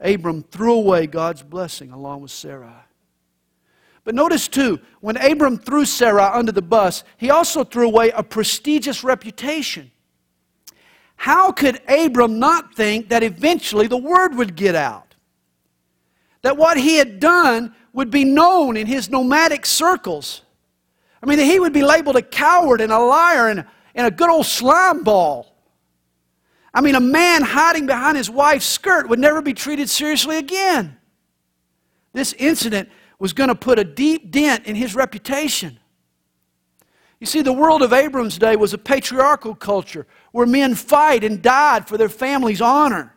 Abram 0.00 0.42
threw 0.42 0.74
away 0.74 1.06
God's 1.06 1.42
blessing 1.42 1.92
along 1.92 2.20
with 2.20 2.30
Sarai. 2.30 2.84
But 4.04 4.14
notice 4.14 4.48
too, 4.48 4.80
when 5.00 5.16
Abram 5.16 5.56
threw 5.56 5.86
Sarah 5.86 6.30
under 6.34 6.52
the 6.52 6.60
bus, 6.60 7.04
he 7.16 7.30
also 7.30 7.64
threw 7.64 7.86
away 7.86 8.10
a 8.10 8.22
prestigious 8.22 9.02
reputation. 9.02 9.90
How 11.16 11.52
could 11.52 11.80
Abram 11.88 12.38
not 12.38 12.74
think 12.74 13.08
that 13.08 13.22
eventually 13.22 13.86
the 13.86 13.96
word 13.96 14.34
would 14.34 14.56
get 14.56 14.74
out? 14.74 15.14
That 16.42 16.58
what 16.58 16.76
he 16.76 16.96
had 16.96 17.18
done 17.18 17.74
would 17.94 18.10
be 18.10 18.24
known 18.24 18.76
in 18.76 18.86
his 18.86 19.08
nomadic 19.08 19.64
circles. 19.64 20.42
I 21.24 21.26
mean, 21.26 21.38
he 21.38 21.58
would 21.58 21.72
be 21.72 21.82
labeled 21.82 22.16
a 22.16 22.22
coward 22.22 22.82
and 22.82 22.92
a 22.92 22.98
liar 22.98 23.48
and, 23.48 23.64
and 23.94 24.06
a 24.06 24.10
good 24.10 24.28
old 24.28 24.44
slime 24.44 25.04
ball. 25.04 25.56
I 26.74 26.82
mean, 26.82 26.96
a 26.96 27.00
man 27.00 27.40
hiding 27.40 27.86
behind 27.86 28.18
his 28.18 28.28
wife's 28.28 28.66
skirt 28.66 29.08
would 29.08 29.18
never 29.18 29.40
be 29.40 29.54
treated 29.54 29.88
seriously 29.88 30.36
again. 30.36 30.98
This 32.12 32.34
incident 32.34 32.90
was 33.18 33.32
going 33.32 33.48
to 33.48 33.54
put 33.54 33.78
a 33.78 33.84
deep 33.84 34.32
dent 34.32 34.66
in 34.66 34.74
his 34.74 34.94
reputation. 34.94 35.78
You 37.20 37.26
see, 37.26 37.40
the 37.40 37.54
world 37.54 37.80
of 37.80 37.94
Abram's 37.94 38.36
day 38.36 38.54
was 38.54 38.74
a 38.74 38.78
patriarchal 38.78 39.54
culture 39.54 40.06
where 40.32 40.46
men 40.46 40.74
fight 40.74 41.24
and 41.24 41.40
died 41.40 41.88
for 41.88 41.96
their 41.96 42.10
family's 42.10 42.60
honor. 42.60 43.14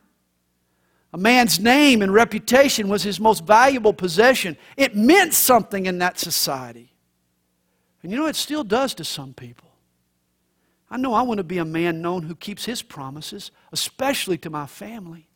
A 1.11 1.17
man's 1.17 1.59
name 1.59 2.01
and 2.01 2.13
reputation 2.13 2.87
was 2.87 3.03
his 3.03 3.19
most 3.19 3.43
valuable 3.45 3.91
possession. 3.91 4.55
It 4.77 4.95
meant 4.95 5.33
something 5.33 5.87
in 5.87 5.97
that 5.97 6.17
society. 6.19 6.93
And 8.07 8.13
you 8.13 8.19
know, 8.19 8.27
it 8.27 8.37
still 8.37 8.63
does 8.63 8.93
to 8.93 9.03
some 9.03 9.33
people. 9.33 9.67
I 10.89 10.95
know 10.95 11.13
I 11.13 11.23
want 11.23 11.39
to 11.39 11.43
be 11.43 11.57
a 11.57 11.65
man 11.65 12.01
known 12.01 12.23
who 12.23 12.35
keeps 12.35 12.63
his 12.63 12.81
promises, 12.81 13.51
especially 13.73 14.37
to 14.37 14.49
my 14.49 14.65
family. 14.65 15.27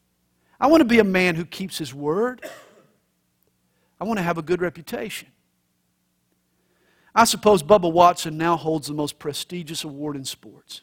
I 0.57 0.67
want 0.67 0.79
to 0.79 0.85
be 0.85 0.99
a 0.99 1.03
man 1.03 1.35
who 1.35 1.43
keeps 1.43 1.77
his 1.77 1.93
word. 1.93 2.45
I 3.99 4.05
want 4.05 4.19
to 4.19 4.23
have 4.23 4.37
a 4.37 4.41
good 4.41 4.61
reputation. 4.61 5.27
I 7.13 7.25
suppose 7.25 7.61
Bubba 7.61 7.91
Watson 7.91 8.37
now 8.37 8.55
holds 8.55 8.87
the 8.87 8.93
most 8.93 9.19
prestigious 9.19 9.83
award 9.83 10.15
in 10.15 10.23
sports. 10.23 10.79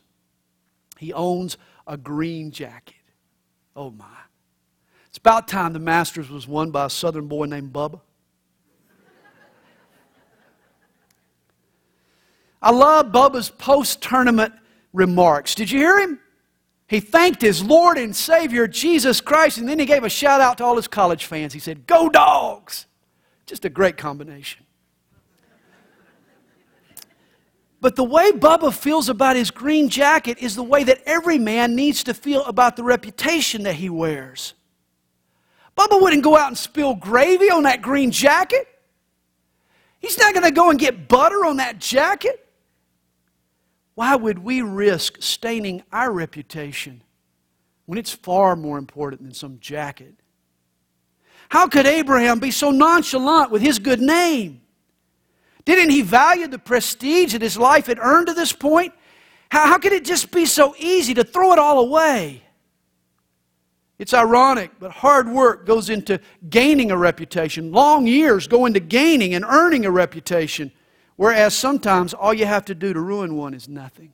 He 0.99 1.15
owns 1.15 1.57
a 1.87 1.97
green 1.97 2.51
jacket. 2.51 2.97
Oh 3.75 3.91
my. 3.93 4.05
It's 5.07 5.17
about 5.17 5.49
time 5.49 5.73
the 5.73 5.79
Masters 5.79 6.29
was 6.29 6.47
won 6.47 6.71
by 6.71 6.85
a 6.85 6.91
southern 6.91 7.29
boy 7.29 7.47
named 7.47 7.73
Bubba. 7.73 8.03
I 12.61 12.71
love 12.71 13.07
Bubba's 13.07 13.51
post 13.51 14.03
tournament 14.03 14.53
remarks. 14.93 15.55
Did 15.55 15.71
you 15.71 15.79
hear 15.79 15.99
him? 15.99 16.19
He 16.89 17.01
thanked 17.01 17.43
his 17.43 17.63
Lord 17.63 17.99
and 17.99 18.17
Savior, 18.17 18.67
Jesus 18.67 19.21
Christ, 19.21 19.59
and 19.59 19.69
then 19.69 19.79
he 19.79 19.85
gave 19.85 20.05
a 20.05 20.09
shout 20.09 20.41
out 20.41 20.59
to 20.59 20.65
all 20.65 20.77
his 20.77 20.89
college 20.89 21.27
fans. 21.27 21.53
He 21.53 21.61
said, 21.61 21.87
Go 21.87 22.09
dogs! 22.09 22.87
Just 23.47 23.65
a 23.65 23.69
great 23.69 23.97
combination. 23.97 24.65
But 27.81 27.95
the 27.95 28.05
way 28.05 28.33
Bubba 28.33 28.73
feels 28.73 29.09
about 29.09 29.37
his 29.37 29.51
green 29.51 29.89
jacket 29.89 30.39
is 30.39 30.57
the 30.57 30.65
way 30.65 30.83
that 30.85 31.01
every 31.07 31.39
man 31.39 31.77
needs 31.77 32.03
to 32.05 32.15
feel 32.15 32.45
about 32.45 32.75
the 32.75 32.83
reputation 32.83 33.63
that 33.63 33.75
he 33.75 33.89
wears. 33.89 34.55
Bubba 35.77 36.01
wouldn't 36.01 36.25
go 36.25 36.37
out 36.37 36.49
and 36.49 36.59
spill 36.59 36.97
gravy 36.97 37.51
on 37.51 37.63
that 37.63 37.83
green 37.83 38.11
jacket. 38.11 38.67
He's 40.01 40.19
not 40.19 40.35
going 40.35 40.45
to 40.45 40.51
go 40.51 40.71
and 40.71 40.79
get 40.79 41.07
butter 41.07 41.45
on 41.45 41.59
that 41.59 41.79
jacket. 41.79 42.48
Why 43.99 44.15
would 44.15 44.39
we 44.39 44.63
risk 44.63 45.17
staining 45.19 45.83
our 45.91 46.13
reputation 46.13 47.03
when 47.87 47.99
it's 47.99 48.13
far 48.13 48.55
more 48.55 48.79
important 48.79 49.25
than 49.25 49.35
some 49.35 49.59
jacket? 49.59 50.15
How 51.49 51.67
could 51.67 51.85
Abraham 51.85 52.39
be 52.39 52.53
so 52.53 52.71
nonchalant 52.71 53.51
with 53.51 53.61
his 53.61 53.81
good 53.81 54.01
name? 54.01 54.61
Didn't 55.65 55.91
he 55.91 56.03
value 56.03 56.47
the 56.47 56.61
prestige 56.61 57.33
that 57.33 57.43
his 57.43 57.59
life 57.59 57.89
had 57.89 57.99
earned 57.99 58.29
to 58.29 58.35
this 58.35 58.53
point? 58.53 58.93
How, 59.51 59.67
how 59.67 59.79
could 59.79 59.93
it 59.93 60.05
just 60.05 60.31
be 60.31 60.47
so 60.47 60.77
easy 60.79 61.13
to 61.15 61.25
throw 61.25 61.53
it 61.53 61.59
all 61.59 61.81
away? 61.81 62.45
It's 63.99 64.15
ironic, 64.15 64.71
but 64.79 64.93
hard 64.93 65.29
work 65.29 65.67
goes 65.67 65.91
into 65.91 66.21
gaining 66.49 66.93
a 66.93 66.97
reputation. 66.97 67.73
Long 67.73 68.07
years 68.07 68.47
go 68.47 68.65
into 68.65 68.79
gaining 68.79 69.35
and 69.35 69.45
earning 69.45 69.85
a 69.85 69.91
reputation. 69.91 70.71
Whereas 71.19 71.53
sometimes 71.53 72.15
all 72.15 72.33
you 72.33 72.47
have 72.47 72.65
to 72.67 72.77
do 72.77 72.93
to 72.93 73.01
ruin 73.01 73.35
one 73.35 73.53
is 73.53 73.69
nothing. 73.69 74.13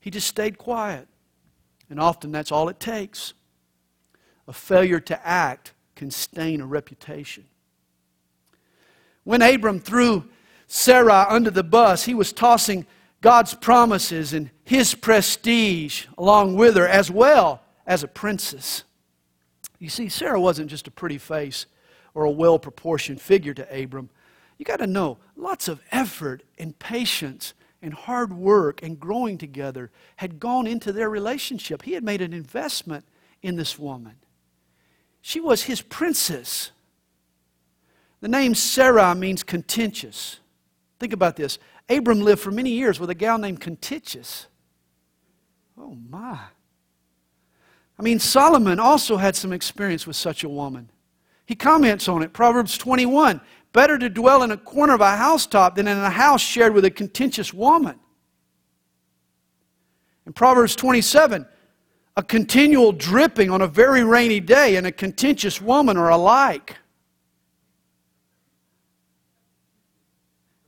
He 0.00 0.10
just 0.10 0.26
stayed 0.26 0.58
quiet. 0.58 1.06
And 1.88 2.00
often 2.00 2.32
that's 2.32 2.50
all 2.50 2.68
it 2.68 2.80
takes. 2.80 3.32
A 4.48 4.52
failure 4.52 4.98
to 4.98 5.24
act 5.24 5.72
can 5.94 6.10
stain 6.10 6.60
a 6.60 6.66
reputation. 6.66 7.44
When 9.22 9.40
Abram 9.40 9.78
threw 9.78 10.24
Sarah 10.66 11.26
under 11.28 11.52
the 11.52 11.62
bus, 11.62 12.04
he 12.04 12.14
was 12.14 12.32
tossing 12.32 12.84
God's 13.20 13.54
promises 13.54 14.32
and 14.32 14.50
his 14.64 14.96
prestige 14.96 16.06
along 16.18 16.56
with 16.56 16.76
her, 16.76 16.88
as 16.88 17.08
well 17.08 17.62
as 17.86 18.02
a 18.02 18.08
princess. 18.08 18.82
You 19.78 19.90
see, 19.90 20.08
Sarah 20.08 20.40
wasn't 20.40 20.70
just 20.70 20.88
a 20.88 20.90
pretty 20.90 21.18
face 21.18 21.66
or 22.14 22.24
a 22.24 22.30
well 22.32 22.58
proportioned 22.58 23.20
figure 23.20 23.54
to 23.54 23.82
Abram. 23.82 24.10
You 24.58 24.64
got 24.64 24.78
to 24.78 24.86
know, 24.86 25.18
lots 25.36 25.68
of 25.68 25.80
effort 25.90 26.42
and 26.58 26.78
patience 26.78 27.54
and 27.80 27.94
hard 27.94 28.32
work 28.32 28.82
and 28.82 28.98
growing 28.98 29.38
together 29.38 29.90
had 30.16 30.40
gone 30.40 30.66
into 30.66 30.92
their 30.92 31.08
relationship. 31.08 31.82
He 31.82 31.92
had 31.92 32.02
made 32.02 32.20
an 32.20 32.32
investment 32.32 33.04
in 33.40 33.56
this 33.56 33.78
woman. 33.78 34.16
She 35.20 35.40
was 35.40 35.62
his 35.62 35.80
princess. 35.80 36.72
The 38.20 38.28
name 38.28 38.54
Sarah 38.54 39.14
means 39.14 39.44
contentious. 39.44 40.40
Think 40.98 41.12
about 41.12 41.36
this. 41.36 41.58
Abram 41.88 42.20
lived 42.20 42.40
for 42.40 42.50
many 42.50 42.70
years 42.70 42.98
with 42.98 43.10
a 43.10 43.14
gal 43.14 43.38
named 43.38 43.60
Contentious. 43.60 44.46
Oh, 45.78 45.96
my. 46.10 46.38
I 47.98 48.02
mean, 48.02 48.18
Solomon 48.18 48.78
also 48.78 49.16
had 49.16 49.36
some 49.36 49.52
experience 49.52 50.06
with 50.06 50.16
such 50.16 50.44
a 50.44 50.48
woman. 50.48 50.90
He 51.46 51.54
comments 51.54 52.08
on 52.08 52.22
it. 52.22 52.32
Proverbs 52.32 52.76
21 52.76 53.40
Better 53.78 53.96
to 53.96 54.08
dwell 54.08 54.42
in 54.42 54.50
a 54.50 54.56
corner 54.56 54.94
of 54.94 55.00
a 55.00 55.16
housetop 55.16 55.76
than 55.76 55.86
in 55.86 55.98
a 55.98 56.10
house 56.10 56.40
shared 56.40 56.74
with 56.74 56.84
a 56.84 56.90
contentious 56.90 57.54
woman. 57.54 57.94
In 60.26 60.32
Proverbs 60.32 60.74
27, 60.74 61.46
a 62.16 62.22
continual 62.24 62.90
dripping 62.90 63.52
on 63.52 63.62
a 63.62 63.68
very 63.68 64.02
rainy 64.02 64.40
day 64.40 64.74
and 64.74 64.84
a 64.84 64.90
contentious 64.90 65.62
woman 65.62 65.96
are 65.96 66.10
alike. 66.10 66.78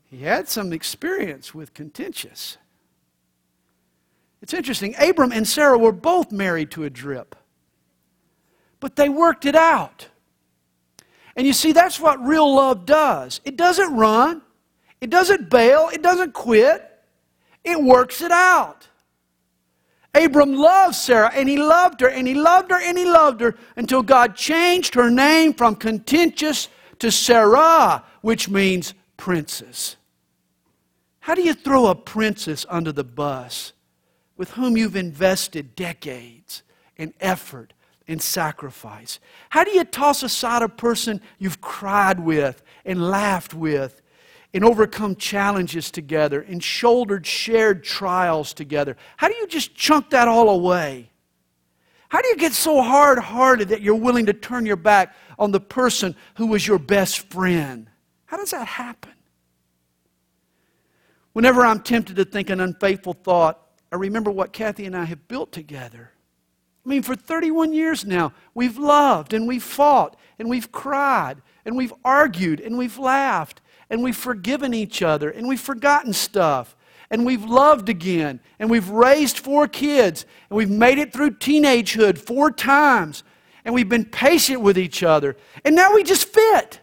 He 0.09 0.19
had 0.19 0.49
some 0.49 0.73
experience 0.73 1.53
with 1.53 1.75
contentious. 1.75 2.59
It's 4.41 4.55
interesting. 4.55 4.95
Abram 5.01 5.33
and 5.33 5.49
Sarah 5.49 5.79
were 5.79 5.91
both 5.91 6.31
married 6.31 6.71
to 6.71 6.85
a 6.85 6.91
drip, 6.91 7.35
but 8.79 8.95
they 8.95 9.09
worked 9.09 9.47
it 9.47 9.57
out. 9.57 10.07
And 11.37 11.47
you 11.47 11.53
see, 11.53 11.73
that's 11.73 12.01
what 12.01 12.25
real 12.25 12.55
love 12.55 12.87
does 12.87 13.41
it 13.45 13.57
doesn't 13.57 13.95
run, 13.95 14.43
it 15.01 15.11
doesn't 15.11 15.51
bail, 15.51 15.91
it 15.93 16.03
doesn't 16.03 16.33
quit, 16.33 16.87
it 17.65 17.83
works 17.83 18.21
it 18.21 18.33
out. 18.33 18.89
Abram 20.13 20.55
loved 20.55 20.97
Sarah, 20.97 21.31
and 21.33 21.49
he 21.49 21.57
loved 21.57 22.01
her, 22.01 22.09
and 22.09 22.27
he 22.27 22.35
loved 22.35 22.73
her, 22.73 22.81
and 22.81 22.99
he 22.99 23.05
loved 23.05 23.41
her 23.41 23.55
until 23.77 24.03
God 24.03 24.35
changed 24.35 24.95
her 24.95 25.09
name 25.09 25.55
from 25.55 25.77
contentious 25.77 26.69
to 26.99 27.13
Sarah, 27.13 28.05
which 28.21 28.49
means 28.49 28.95
princess. 29.17 29.97
How 31.21 31.35
do 31.35 31.43
you 31.43 31.55
throw 31.55 31.87
a 31.87 31.95
princess 31.95 32.67
under 32.69 32.91
the 32.91 33.05
bus 33.05 33.73
with 34.37 34.53
whom 34.53 34.77
you've 34.77 34.97
invested 34.97 35.77
decades 35.77 36.63
and 36.99 37.13
effort 37.21 37.73
and 38.11 38.21
sacrifice? 38.21 39.21
How 39.49 39.65
do 39.65 39.71
you 39.71 39.85
toss 39.85 40.23
aside 40.23 40.63
a 40.63 40.69
person 40.69 41.21
you've 41.39 41.61
cried 41.61 42.21
with 42.21 42.63
and 42.85 43.11
laughed 43.11 43.55
with 43.55 44.03
and 44.53 44.65
overcome 44.65 45.15
challenges 45.15 45.91
together 45.91 46.41
and 46.41 46.63
shouldered 46.63 47.25
shared 47.25 47.85
trials 47.85 48.53
together? 48.53 48.97
How 49.17 49.29
do 49.29 49.37
you 49.37 49.47
just 49.47 49.75
chunk 49.75 50.11
that 50.11 50.29
all 50.29 50.51
away? 50.51 51.11
How 52.09 52.21
do 52.21 52.29
you 52.29 52.37
get 52.37 52.53
so 52.53 52.83
hard 52.83 53.21
hearted 53.21 53.69
that 53.69 53.81
you're 53.81 53.95
willing 53.95 54.27
to 54.27 54.33
turn 54.33 54.67
your 54.67 54.77
back 54.77 55.15
on 55.39 55.53
the 55.53 55.61
person 55.61 56.17
who 56.35 56.49
was 56.49 56.67
your 56.67 56.81
best 56.81 57.31
friend? 57.31 57.89
How 58.27 58.37
does 58.37 58.51
that 58.51 58.67
happen? 58.67 59.13
Whenever 61.33 61.65
I'm 61.65 61.81
tempted 61.81 62.17
to 62.17 62.25
think 62.25 62.51
an 62.51 62.59
unfaithful 62.59 63.13
thought, 63.13 63.61
I 63.93 63.97
remember 63.97 64.33
what 64.33 64.53
Kathy 64.53 64.87
and 64.87 64.97
I 64.97 65.05
have 65.05 65.29
built 65.29 65.53
together. 65.53 66.11
I 66.85 66.89
mean, 66.89 67.03
for 67.03 67.15
31 67.15 67.73
years 67.73 68.07
now, 68.07 68.33
we've 68.55 68.79
loved 68.79 69.33
and 69.35 69.47
we've 69.47 69.63
fought 69.63 70.17
and 70.39 70.49
we've 70.49 70.73
cried 70.73 71.43
and 71.65 71.77
we've 71.77 71.93
argued 72.05 72.61
and 72.61 72.79
we've 72.79 72.99
laughed 72.99 73.61
and 73.91 74.03
we've 74.03 74.17
forgiven 74.17 74.73
each 74.73 75.03
other 75.03 75.31
and 75.31 75.47
we've 75.47 75.61
forgotten 75.61 76.13
stuff 76.13 76.77
and 77.11 77.27
we've 77.27 77.45
loved 77.45 77.89
again 77.89 78.41
and 78.59 78.71
we've 78.71 78.89
raised 78.89 79.39
four 79.39 79.69
kids 79.69 80.25
and 80.49 80.57
we've 80.57 80.71
made 80.71 80.99
it 80.99 81.13
through 81.13 81.33
teenagehood 81.33 82.17
four 82.17 82.51
times 82.51 83.25
and 83.65 83.75
we've 83.75 83.89
been 83.89 84.05
patient 84.07 84.63
with 84.63 84.79
each 84.79 85.03
other 85.03 85.37
and 85.65 85.77
now 85.77 85.93
we 85.93 86.03
just 86.03 86.29
fit. 86.29 86.81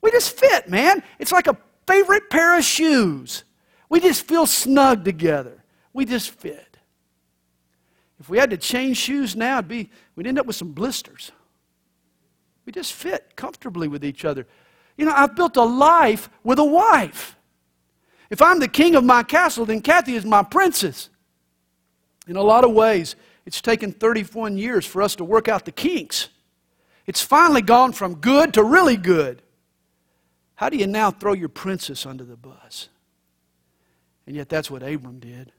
We 0.00 0.10
just 0.10 0.38
fit, 0.38 0.68
man. 0.68 1.02
It's 1.18 1.32
like 1.32 1.48
a 1.48 1.56
favorite 1.86 2.30
pair 2.30 2.56
of 2.56 2.64
shoes. 2.64 3.44
We 3.88 4.00
just 4.00 4.28
feel 4.28 4.46
snug 4.46 5.04
together. 5.04 5.64
We 5.92 6.04
just 6.04 6.30
fit. 6.30 6.73
If 8.20 8.28
we 8.28 8.38
had 8.38 8.50
to 8.50 8.56
change 8.56 8.96
shoes 8.96 9.34
now, 9.34 9.58
it'd 9.58 9.68
be, 9.68 9.90
we'd 10.14 10.26
end 10.26 10.38
up 10.38 10.46
with 10.46 10.56
some 10.56 10.72
blisters. 10.72 11.32
We 12.64 12.72
just 12.72 12.92
fit 12.92 13.36
comfortably 13.36 13.88
with 13.88 14.04
each 14.04 14.24
other. 14.24 14.46
You 14.96 15.06
know, 15.06 15.12
I've 15.14 15.34
built 15.34 15.56
a 15.56 15.62
life 15.62 16.30
with 16.42 16.58
a 16.58 16.64
wife. 16.64 17.36
If 18.30 18.40
I'm 18.40 18.60
the 18.60 18.68
king 18.68 18.94
of 18.94 19.04
my 19.04 19.22
castle, 19.22 19.66
then 19.66 19.80
Kathy 19.80 20.14
is 20.14 20.24
my 20.24 20.42
princess. 20.42 21.10
In 22.26 22.36
a 22.36 22.42
lot 22.42 22.64
of 22.64 22.72
ways, 22.72 23.16
it's 23.44 23.60
taken 23.60 23.92
31 23.92 24.56
years 24.56 24.86
for 24.86 25.02
us 25.02 25.14
to 25.16 25.24
work 25.24 25.48
out 25.48 25.64
the 25.64 25.72
kinks. 25.72 26.28
It's 27.06 27.20
finally 27.20 27.60
gone 27.60 27.92
from 27.92 28.14
good 28.16 28.54
to 28.54 28.64
really 28.64 28.96
good. 28.96 29.42
How 30.54 30.68
do 30.68 30.76
you 30.76 30.86
now 30.86 31.10
throw 31.10 31.32
your 31.32 31.48
princess 31.48 32.06
under 32.06 32.24
the 32.24 32.36
bus? 32.36 32.88
And 34.26 34.34
yet, 34.34 34.48
that's 34.48 34.70
what 34.70 34.82
Abram 34.82 35.18
did. 35.18 35.52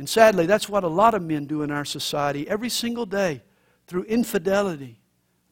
And 0.00 0.08
sadly, 0.08 0.46
that's 0.46 0.66
what 0.66 0.82
a 0.82 0.88
lot 0.88 1.12
of 1.12 1.22
men 1.22 1.44
do 1.44 1.60
in 1.60 1.70
our 1.70 1.84
society 1.84 2.48
every 2.48 2.70
single 2.70 3.04
day 3.04 3.42
through 3.86 4.04
infidelity, 4.04 4.98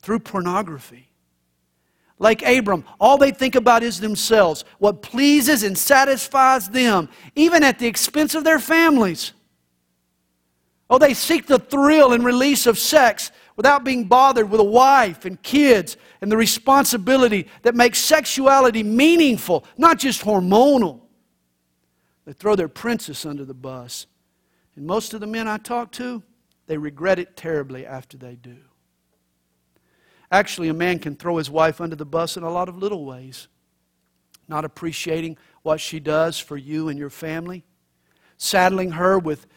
through 0.01 0.21
pornography. 0.21 1.11
Like 2.19 2.41
Abram, 2.41 2.85
all 2.99 3.19
they 3.19 3.31
think 3.31 3.57
about 3.57 3.83
is 3.83 4.01
themselves, 4.01 4.65
what 4.79 5.03
pleases 5.03 5.65
and 5.65 5.77
satisfies 5.77 6.71
them, 6.71 7.11
even 7.37 7.63
at 7.63 7.79
the 7.79 7.87
expense 7.87 8.35
of 8.35 8.43
their 8.43 8.59
families. 8.59 9.35
Oh, 10.89 10.97
they 10.97 11.13
seek 11.13 11.47
the 11.47 11.59
thrill 11.59 12.15
and 12.15 12.25
release 12.25 12.67
of 12.67 12.79
sex 12.79 13.31
without 13.55 13.85
being 13.85 14.05
bothered 14.05 14.51
with 14.51 14.61
a 14.61 14.65
wife 14.65 15.27
and 15.27 15.43
kids 15.43 15.99
and 16.23 16.33
the 16.33 16.39
responsibility 16.39 17.49
that 17.65 17.75
makes 17.75 17.99
sexuality 17.99 18.83
meaningful, 18.83 19.67
not 19.77 19.99
just 19.99 20.25
hormonal. 20.25 21.03
They 22.25 22.33
throw 22.33 22.57
their 22.57 22.69
princess 22.69 23.27
under 23.27 23.45
the 23.45 23.53
bus 23.53 24.07
and 24.79 24.87
most 24.87 25.13
of 25.13 25.19
the 25.19 25.27
men 25.27 25.49
I 25.49 25.59
talk 25.59 25.91
to, 25.93 26.23
they 26.69 26.79
regret 26.79 27.19
it 27.19 27.37
terribly 27.37 27.85
after 27.85 28.17
they 28.17 28.37
do. 28.37 28.59
Actually, 30.31 30.69
a 30.69 30.75
man 30.75 31.01
can 31.01 31.17
throw 31.17 31.37
his 31.37 31.51
wife 31.51 31.81
under 31.81 31.97
the 31.97 32.07
bus 32.07 32.37
in 32.37 32.45
a 32.45 32.51
lot 32.51 32.69
of 32.69 32.79
little 32.79 33.05
ways. 33.05 33.49
Not 34.47 34.65
appreciating 34.65 35.37
what 35.63 35.81
she 35.81 35.99
does 35.99 36.39
for 36.39 36.57
you 36.57 36.91
and 36.91 36.97
your 36.97 37.11
family, 37.11 37.65
saddling 38.37 38.93
her 38.93 39.19
with 39.19 39.49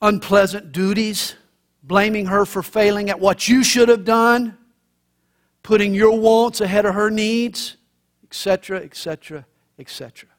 unpleasant 0.00 0.72
duties, 0.72 1.34
blaming 1.82 2.24
her 2.24 2.46
for 2.46 2.62
failing 2.62 3.10
at 3.10 3.20
what 3.20 3.48
you 3.48 3.62
should 3.62 3.90
have 3.90 4.06
done, 4.06 4.56
putting 5.62 5.92
your 5.92 6.18
wants 6.18 6.62
ahead 6.62 6.86
of 6.86 6.94
her 6.94 7.10
needs, 7.10 7.76
etc., 8.24 8.78
etc., 8.80 9.44
etc 9.78 10.30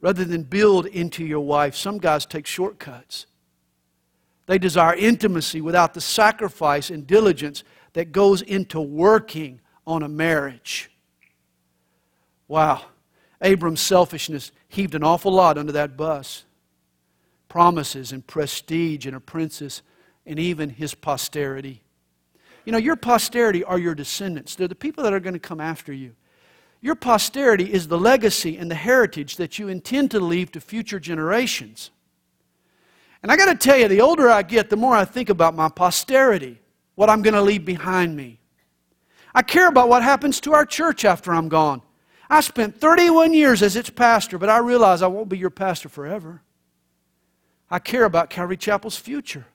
rather 0.00 0.24
than 0.24 0.42
build 0.42 0.86
into 0.86 1.24
your 1.24 1.40
wife. 1.40 1.74
Some 1.76 1.98
guys 1.98 2.26
take 2.26 2.46
shortcuts. 2.46 3.26
They 4.46 4.58
desire 4.58 4.94
intimacy 4.94 5.60
without 5.60 5.94
the 5.94 6.00
sacrifice 6.00 6.90
and 6.90 7.06
diligence 7.06 7.62
that 7.92 8.12
goes 8.12 8.42
into 8.42 8.80
working 8.80 9.60
on 9.86 10.02
a 10.02 10.08
marriage. 10.08 10.90
Wow. 12.48 12.82
Abram's 13.42 13.80
selfishness 13.80 14.52
heaved 14.68 14.94
an 14.94 15.04
awful 15.04 15.32
lot 15.32 15.56
under 15.56 15.72
that 15.72 15.96
bus. 15.96 16.44
Promises 17.48 18.12
and 18.12 18.26
prestige 18.26 19.06
and 19.06 19.16
a 19.16 19.20
princess 19.20 19.82
and 20.26 20.38
even 20.38 20.70
his 20.70 20.94
posterity. 20.94 21.82
You 22.64 22.72
know, 22.72 22.78
your 22.78 22.96
posterity 22.96 23.64
are 23.64 23.78
your 23.78 23.94
descendants. 23.94 24.54
They're 24.54 24.68
the 24.68 24.74
people 24.74 25.04
that 25.04 25.12
are 25.12 25.20
going 25.20 25.34
to 25.34 25.40
come 25.40 25.60
after 25.60 25.92
you. 25.92 26.14
Your 26.80 26.94
posterity 26.94 27.72
is 27.72 27.88
the 27.88 27.98
legacy 27.98 28.56
and 28.56 28.70
the 28.70 28.74
heritage 28.74 29.36
that 29.36 29.58
you 29.58 29.68
intend 29.68 30.10
to 30.12 30.20
leave 30.20 30.50
to 30.52 30.60
future 30.60 30.98
generations. 30.98 31.90
And 33.22 33.30
I 33.30 33.36
got 33.36 33.46
to 33.46 33.54
tell 33.54 33.76
you, 33.76 33.86
the 33.86 34.00
older 34.00 34.30
I 34.30 34.42
get, 34.42 34.70
the 34.70 34.76
more 34.76 34.96
I 34.96 35.04
think 35.04 35.28
about 35.28 35.54
my 35.54 35.68
posterity, 35.68 36.58
what 36.94 37.10
I'm 37.10 37.20
going 37.20 37.34
to 37.34 37.42
leave 37.42 37.66
behind 37.66 38.16
me. 38.16 38.40
I 39.34 39.42
care 39.42 39.68
about 39.68 39.88
what 39.88 40.02
happens 40.02 40.40
to 40.40 40.54
our 40.54 40.64
church 40.64 41.04
after 41.04 41.32
I'm 41.32 41.48
gone. 41.48 41.82
I 42.30 42.40
spent 42.40 42.80
31 42.80 43.34
years 43.34 43.62
as 43.62 43.76
its 43.76 43.90
pastor, 43.90 44.38
but 44.38 44.48
I 44.48 44.58
realize 44.58 45.02
I 45.02 45.08
won't 45.08 45.28
be 45.28 45.36
your 45.36 45.50
pastor 45.50 45.88
forever. 45.88 46.42
I 47.70 47.78
care 47.78 48.04
about 48.04 48.30
Calvary 48.30 48.56
Chapel's 48.56 48.96
future. 48.96 49.46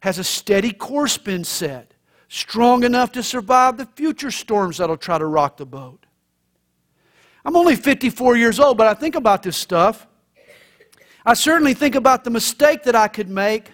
Has 0.00 0.18
a 0.18 0.24
steady 0.24 0.72
course 0.72 1.18
been 1.18 1.44
set? 1.44 1.92
Strong 2.28 2.84
enough 2.84 3.12
to 3.12 3.22
survive 3.22 3.76
the 3.76 3.86
future 3.86 4.30
storms 4.30 4.78
that'll 4.78 4.96
try 4.96 5.18
to 5.18 5.26
rock 5.26 5.56
the 5.56 5.66
boat. 5.66 6.06
I'm 7.44 7.56
only 7.56 7.76
54 7.76 8.36
years 8.36 8.58
old, 8.58 8.76
but 8.76 8.86
I 8.86 8.94
think 8.94 9.14
about 9.14 9.42
this 9.42 9.56
stuff. 9.56 10.06
I 11.24 11.34
certainly 11.34 11.74
think 11.74 11.94
about 11.94 12.24
the 12.24 12.30
mistake 12.30 12.82
that 12.84 12.96
I 12.96 13.08
could 13.08 13.28
make 13.28 13.72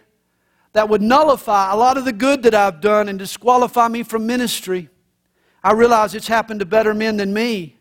that 0.72 0.88
would 0.88 1.02
nullify 1.02 1.72
a 1.72 1.76
lot 1.76 1.96
of 1.96 2.04
the 2.04 2.12
good 2.12 2.42
that 2.42 2.54
I've 2.54 2.80
done 2.80 3.08
and 3.08 3.18
disqualify 3.18 3.88
me 3.88 4.02
from 4.02 4.26
ministry. 4.26 4.88
I 5.62 5.72
realize 5.72 6.14
it's 6.14 6.26
happened 6.26 6.60
to 6.60 6.66
better 6.66 6.94
men 6.94 7.16
than 7.16 7.32
me. 7.32 7.76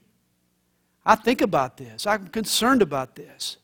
I 1.05 1.15
think 1.15 1.41
about 1.41 1.77
this. 1.77 2.05
I'm 2.05 2.27
concerned 2.27 2.81
about 2.81 3.15
this. 3.15 3.57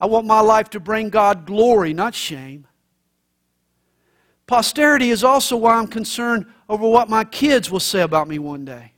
I 0.00 0.06
want 0.06 0.26
my 0.26 0.40
life 0.40 0.70
to 0.70 0.80
bring 0.80 1.10
God 1.10 1.46
glory, 1.46 1.92
not 1.92 2.14
shame. 2.14 2.66
Posterity 4.50 5.10
is 5.10 5.22
also 5.22 5.56
why 5.56 5.76
I'm 5.76 5.86
concerned 5.86 6.44
over 6.68 6.84
what 6.88 7.08
my 7.08 7.22
kids 7.22 7.70
will 7.70 7.78
say 7.78 8.00
about 8.00 8.26
me 8.26 8.40
one 8.40 8.64
day. 8.64 8.90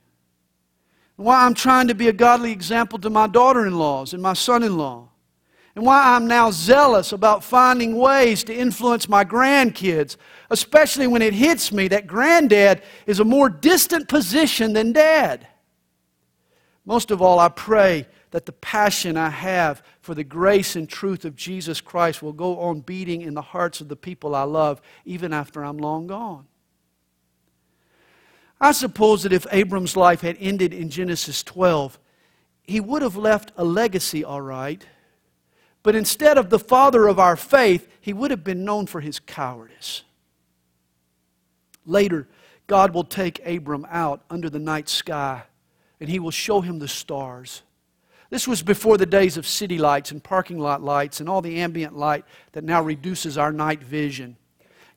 Why 1.15 1.45
I'm 1.45 1.53
trying 1.53 1.89
to 1.89 1.93
be 1.93 2.07
a 2.07 2.11
godly 2.11 2.51
example 2.51 2.97
to 2.97 3.11
my 3.11 3.27
daughter 3.27 3.67
in 3.67 3.77
laws 3.77 4.13
and 4.13 4.23
my 4.23 4.33
son 4.33 4.63
in 4.63 4.79
law. 4.79 5.09
And 5.75 5.85
why 5.85 6.15
I'm 6.15 6.25
now 6.25 6.49
zealous 6.49 7.11
about 7.11 7.43
finding 7.43 7.95
ways 7.97 8.43
to 8.45 8.55
influence 8.55 9.07
my 9.07 9.23
grandkids, 9.23 10.17
especially 10.49 11.05
when 11.05 11.21
it 11.21 11.35
hits 11.35 11.71
me 11.71 11.87
that 11.89 12.07
granddad 12.07 12.81
is 13.05 13.19
a 13.19 13.23
more 13.23 13.47
distant 13.47 14.07
position 14.07 14.73
than 14.73 14.91
dad. 14.91 15.47
Most 16.83 17.11
of 17.11 17.21
all, 17.21 17.37
I 17.37 17.49
pray 17.49 18.07
that 18.31 18.47
the 18.47 18.53
passion 18.53 19.17
I 19.17 19.29
have 19.29 19.83
for 20.03 20.13
the 20.13 20.23
grace 20.25 20.75
and 20.75 20.89
truth 20.89 21.23
of 21.23 21.33
Jesus 21.33 21.79
Christ 21.79 22.21
will 22.21 22.33
go 22.33 22.59
on 22.59 22.81
beating 22.81 23.21
in 23.21 23.35
the 23.35 23.41
hearts 23.41 23.79
of 23.79 23.87
the 23.87 23.95
people 23.95 24.35
I 24.35 24.43
love 24.43 24.81
even 25.05 25.31
after 25.31 25.63
I'm 25.63 25.77
long 25.77 26.07
gone. 26.07 26.45
I 28.59 28.73
suppose 28.73 29.23
that 29.23 29.31
if 29.31 29.47
Abram's 29.49 29.95
life 29.95 30.19
had 30.19 30.35
ended 30.41 30.73
in 30.73 30.89
Genesis 30.89 31.41
12, 31.41 31.97
he 32.63 32.81
would 32.81 33.01
have 33.01 33.15
left 33.15 33.53
a 33.55 33.63
legacy, 33.63 34.25
all 34.25 34.41
right. 34.41 34.85
But 35.83 35.95
instead 35.95 36.37
of 36.37 36.49
the 36.49 36.59
father 36.59 37.07
of 37.07 37.17
our 37.17 37.37
faith, 37.37 37.87
he 38.01 38.11
would 38.11 38.29
have 38.29 38.43
been 38.43 38.65
known 38.65 38.87
for 38.87 38.99
his 38.99 39.21
cowardice. 39.21 40.03
Later, 41.85 42.27
God 42.67 42.93
will 42.93 43.05
take 43.05 43.39
Abram 43.45 43.87
out 43.89 44.21
under 44.29 44.49
the 44.49 44.59
night 44.59 44.89
sky 44.89 45.43
and 46.01 46.09
he 46.09 46.19
will 46.19 46.31
show 46.31 46.59
him 46.59 46.79
the 46.79 46.89
stars. 46.89 47.61
This 48.33 48.47
was 48.47 48.63
before 48.63 48.97
the 48.97 49.05
days 49.05 49.37
of 49.37 49.45
city 49.45 49.77
lights 49.77 50.09
and 50.09 50.23
parking 50.23 50.57
lot 50.57 50.81
lights 50.81 51.19
and 51.19 51.29
all 51.29 51.43
the 51.43 51.59
ambient 51.59 51.95
light 51.95 52.25
that 52.53 52.63
now 52.63 52.81
reduces 52.81 53.37
our 53.37 53.51
night 53.51 53.83
vision. 53.83 54.37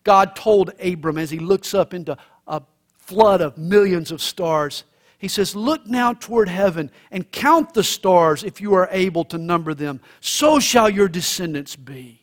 God 0.05 0.35
told 0.35 0.73
Abram 0.83 1.19
as 1.19 1.29
he 1.29 1.39
looks 1.39 1.75
up 1.75 1.93
into 1.93 2.17
a 2.47 2.63
flood 2.97 3.43
of 3.43 3.59
millions 3.59 4.11
of 4.11 4.23
stars, 4.23 4.85
He 5.19 5.29
says, 5.29 5.55
Look 5.55 5.87
now 5.87 6.15
toward 6.15 6.49
heaven 6.49 6.91
and 7.11 7.31
count 7.31 7.75
the 7.75 7.85
stars 7.85 8.43
if 8.43 8.59
you 8.63 8.73
are 8.73 8.89
able 8.91 9.27
to 9.27 9.37
number 9.37 9.75
them. 9.75 10.01
So 10.23 10.59
shall 10.59 10.89
your 10.89 11.07
descendants 11.07 11.77
be. 11.77 12.23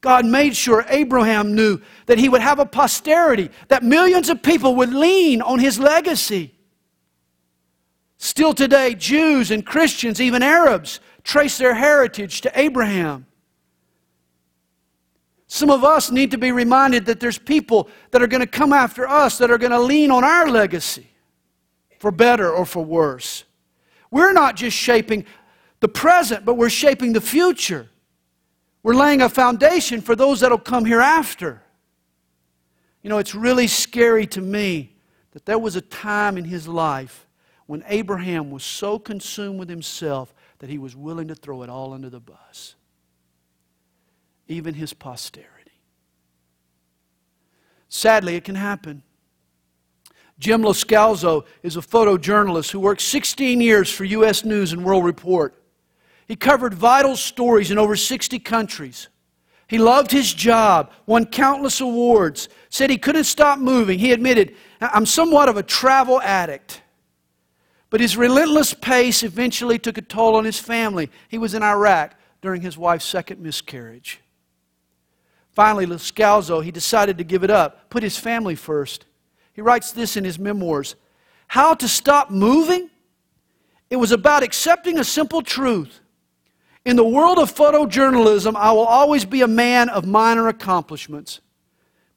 God 0.00 0.26
made 0.26 0.56
sure 0.56 0.84
Abraham 0.88 1.54
knew 1.54 1.80
that 2.06 2.18
he 2.18 2.28
would 2.28 2.40
have 2.40 2.58
a 2.58 2.66
posterity, 2.66 3.50
that 3.68 3.84
millions 3.84 4.30
of 4.30 4.42
people 4.42 4.74
would 4.74 4.92
lean 4.92 5.42
on 5.42 5.60
his 5.60 5.78
legacy. 5.78 6.57
Still 8.18 8.52
today, 8.52 8.94
Jews 8.94 9.52
and 9.52 9.64
Christians, 9.64 10.20
even 10.20 10.42
Arabs, 10.42 10.98
trace 11.22 11.56
their 11.56 11.74
heritage 11.74 12.40
to 12.42 12.60
Abraham. 12.60 13.26
Some 15.46 15.70
of 15.70 15.84
us 15.84 16.10
need 16.10 16.32
to 16.32 16.38
be 16.38 16.52
reminded 16.52 17.06
that 17.06 17.20
there's 17.20 17.38
people 17.38 17.88
that 18.10 18.20
are 18.20 18.26
going 18.26 18.40
to 18.40 18.46
come 18.46 18.72
after 18.72 19.08
us 19.08 19.38
that 19.38 19.50
are 19.50 19.56
going 19.56 19.72
to 19.72 19.80
lean 19.80 20.10
on 20.10 20.24
our 20.24 20.50
legacy 20.50 21.06
for 22.00 22.10
better 22.10 22.50
or 22.50 22.66
for 22.66 22.84
worse. 22.84 23.44
We're 24.10 24.32
not 24.32 24.56
just 24.56 24.76
shaping 24.76 25.24
the 25.80 25.88
present, 25.88 26.44
but 26.44 26.54
we're 26.54 26.68
shaping 26.68 27.12
the 27.12 27.20
future. 27.20 27.88
We're 28.82 28.94
laying 28.94 29.22
a 29.22 29.28
foundation 29.28 30.00
for 30.00 30.16
those 30.16 30.40
that'll 30.40 30.58
come 30.58 30.84
hereafter. 30.84 31.62
You 33.02 33.10
know, 33.10 33.18
it's 33.18 33.34
really 33.34 33.68
scary 33.68 34.26
to 34.28 34.40
me 34.40 34.96
that 35.32 35.46
there 35.46 35.58
was 35.58 35.76
a 35.76 35.80
time 35.80 36.36
in 36.36 36.44
his 36.44 36.66
life 36.66 37.27
when 37.68 37.84
Abraham 37.86 38.50
was 38.50 38.64
so 38.64 38.98
consumed 38.98 39.58
with 39.58 39.68
himself 39.68 40.32
that 40.58 40.70
he 40.70 40.78
was 40.78 40.96
willing 40.96 41.28
to 41.28 41.34
throw 41.34 41.62
it 41.62 41.68
all 41.68 41.92
under 41.92 42.08
the 42.08 42.18
bus, 42.18 42.74
even 44.48 44.72
his 44.72 44.94
posterity. 44.94 45.52
Sadly, 47.90 48.36
it 48.36 48.44
can 48.44 48.54
happen. 48.54 49.02
Jim 50.38 50.62
Loscalzo 50.62 51.44
is 51.62 51.76
a 51.76 51.80
photojournalist 51.80 52.70
who 52.70 52.80
worked 52.80 53.02
16 53.02 53.60
years 53.60 53.92
for 53.92 54.04
U.S. 54.04 54.46
News 54.46 54.72
and 54.72 54.82
World 54.82 55.04
Report. 55.04 55.54
He 56.26 56.36
covered 56.36 56.72
vital 56.72 57.16
stories 57.16 57.70
in 57.70 57.76
over 57.76 57.96
60 57.96 58.38
countries. 58.38 59.08
He 59.66 59.76
loved 59.76 60.10
his 60.10 60.32
job, 60.32 60.90
won 61.04 61.26
countless 61.26 61.82
awards, 61.82 62.48
said 62.70 62.88
he 62.88 62.96
couldn't 62.96 63.24
stop 63.24 63.58
moving. 63.58 63.98
He 63.98 64.12
admitted, 64.12 64.54
I'm 64.80 65.04
somewhat 65.04 65.50
of 65.50 65.58
a 65.58 65.62
travel 65.62 66.18
addict. 66.22 66.80
But 67.90 68.00
his 68.00 68.16
relentless 68.16 68.74
pace 68.74 69.22
eventually 69.22 69.78
took 69.78 69.96
a 69.96 70.02
toll 70.02 70.36
on 70.36 70.44
his 70.44 70.58
family. 70.58 71.10
He 71.28 71.38
was 71.38 71.54
in 71.54 71.62
Iraq 71.62 72.14
during 72.42 72.60
his 72.60 72.76
wife's 72.76 73.04
second 73.04 73.40
miscarriage. 73.40 74.20
Finally, 75.52 75.86
Loscalzo, 75.86 76.62
he 76.62 76.70
decided 76.70 77.18
to 77.18 77.24
give 77.24 77.42
it 77.42 77.50
up, 77.50 77.90
put 77.90 78.02
his 78.02 78.16
family 78.16 78.54
first. 78.54 79.06
He 79.52 79.62
writes 79.62 79.90
this 79.90 80.16
in 80.16 80.24
his 80.24 80.38
memoirs 80.38 80.94
How 81.48 81.74
to 81.74 81.88
Stop 81.88 82.30
Moving? 82.30 82.90
It 83.90 83.96
was 83.96 84.12
about 84.12 84.42
accepting 84.42 84.98
a 84.98 85.04
simple 85.04 85.42
truth. 85.42 86.00
In 86.84 86.96
the 86.96 87.04
world 87.04 87.38
of 87.38 87.54
photojournalism, 87.54 88.54
I 88.54 88.70
will 88.72 88.86
always 88.86 89.24
be 89.24 89.40
a 89.40 89.48
man 89.48 89.88
of 89.88 90.06
minor 90.06 90.48
accomplishments. 90.48 91.40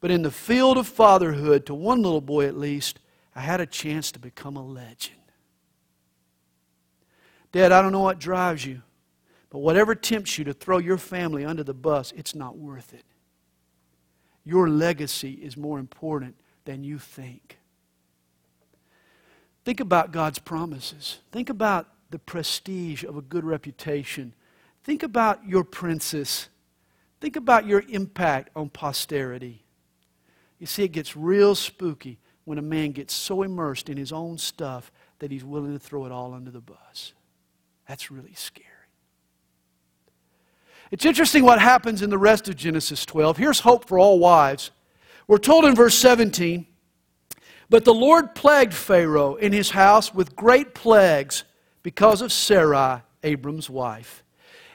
But 0.01 0.11
in 0.11 0.21
the 0.21 0.31
field 0.31 0.77
of 0.77 0.87
fatherhood, 0.87 1.65
to 1.67 1.73
one 1.73 2.01
little 2.01 2.21
boy 2.21 2.45
at 2.45 2.57
least, 2.57 2.99
I 3.35 3.39
had 3.39 3.61
a 3.61 3.65
chance 3.65 4.11
to 4.11 4.19
become 4.19 4.57
a 4.57 4.65
legend. 4.65 5.20
Dad, 7.51 7.71
I 7.71 7.81
don't 7.81 7.91
know 7.91 8.01
what 8.01 8.19
drives 8.19 8.65
you, 8.65 8.81
but 9.49 9.59
whatever 9.59 9.95
tempts 9.95 10.37
you 10.37 10.45
to 10.45 10.53
throw 10.53 10.77
your 10.77 10.97
family 10.97 11.43
under 11.43 11.63
the 11.63 11.73
bus, 11.73 12.13
it's 12.15 12.33
not 12.33 12.57
worth 12.57 12.93
it. 12.93 13.03
Your 14.43 14.69
legacy 14.69 15.33
is 15.33 15.57
more 15.57 15.77
important 15.79 16.35
than 16.65 16.83
you 16.83 16.97
think. 16.97 17.57
Think 19.63 19.79
about 19.79 20.11
God's 20.11 20.39
promises. 20.39 21.19
Think 21.31 21.49
about 21.49 21.87
the 22.09 22.19
prestige 22.19 23.03
of 23.03 23.17
a 23.17 23.21
good 23.21 23.43
reputation. 23.43 24.33
Think 24.83 25.03
about 25.03 25.45
your 25.47 25.63
princess. 25.63 26.49
Think 27.19 27.35
about 27.35 27.67
your 27.67 27.83
impact 27.89 28.49
on 28.55 28.69
posterity. 28.69 29.63
You 30.57 30.65
see, 30.65 30.83
it 30.83 30.91
gets 30.91 31.15
real 31.15 31.53
spooky 31.53 32.17
when 32.45 32.57
a 32.57 32.63
man 32.63 32.91
gets 32.91 33.13
so 33.13 33.43
immersed 33.43 33.89
in 33.89 33.97
his 33.97 34.11
own 34.11 34.37
stuff 34.37 34.91
that 35.19 35.31
he's 35.31 35.43
willing 35.43 35.73
to 35.73 35.79
throw 35.79 36.05
it 36.05 36.11
all 36.11 36.33
under 36.33 36.49
the 36.49 36.59
bus. 36.59 37.13
That's 37.91 38.09
really 38.09 38.33
scary. 38.35 38.67
It's 40.91 41.03
interesting 41.03 41.43
what 41.43 41.59
happens 41.59 42.01
in 42.01 42.09
the 42.09 42.17
rest 42.17 42.47
of 42.47 42.55
Genesis 42.55 43.05
12. 43.05 43.35
Here's 43.35 43.59
hope 43.59 43.85
for 43.85 43.99
all 43.99 44.17
wives. 44.17 44.71
We're 45.27 45.39
told 45.39 45.65
in 45.65 45.75
verse 45.75 45.95
17, 45.95 46.67
but 47.69 47.83
the 47.83 47.93
Lord 47.93 48.33
plagued 48.33 48.73
Pharaoh 48.73 49.35
in 49.35 49.51
his 49.51 49.71
house 49.71 50.13
with 50.13 50.37
great 50.37 50.73
plagues 50.73 51.43
because 51.83 52.21
of 52.21 52.31
Sarai, 52.31 53.01
Abram's 53.23 53.69
wife. 53.69 54.23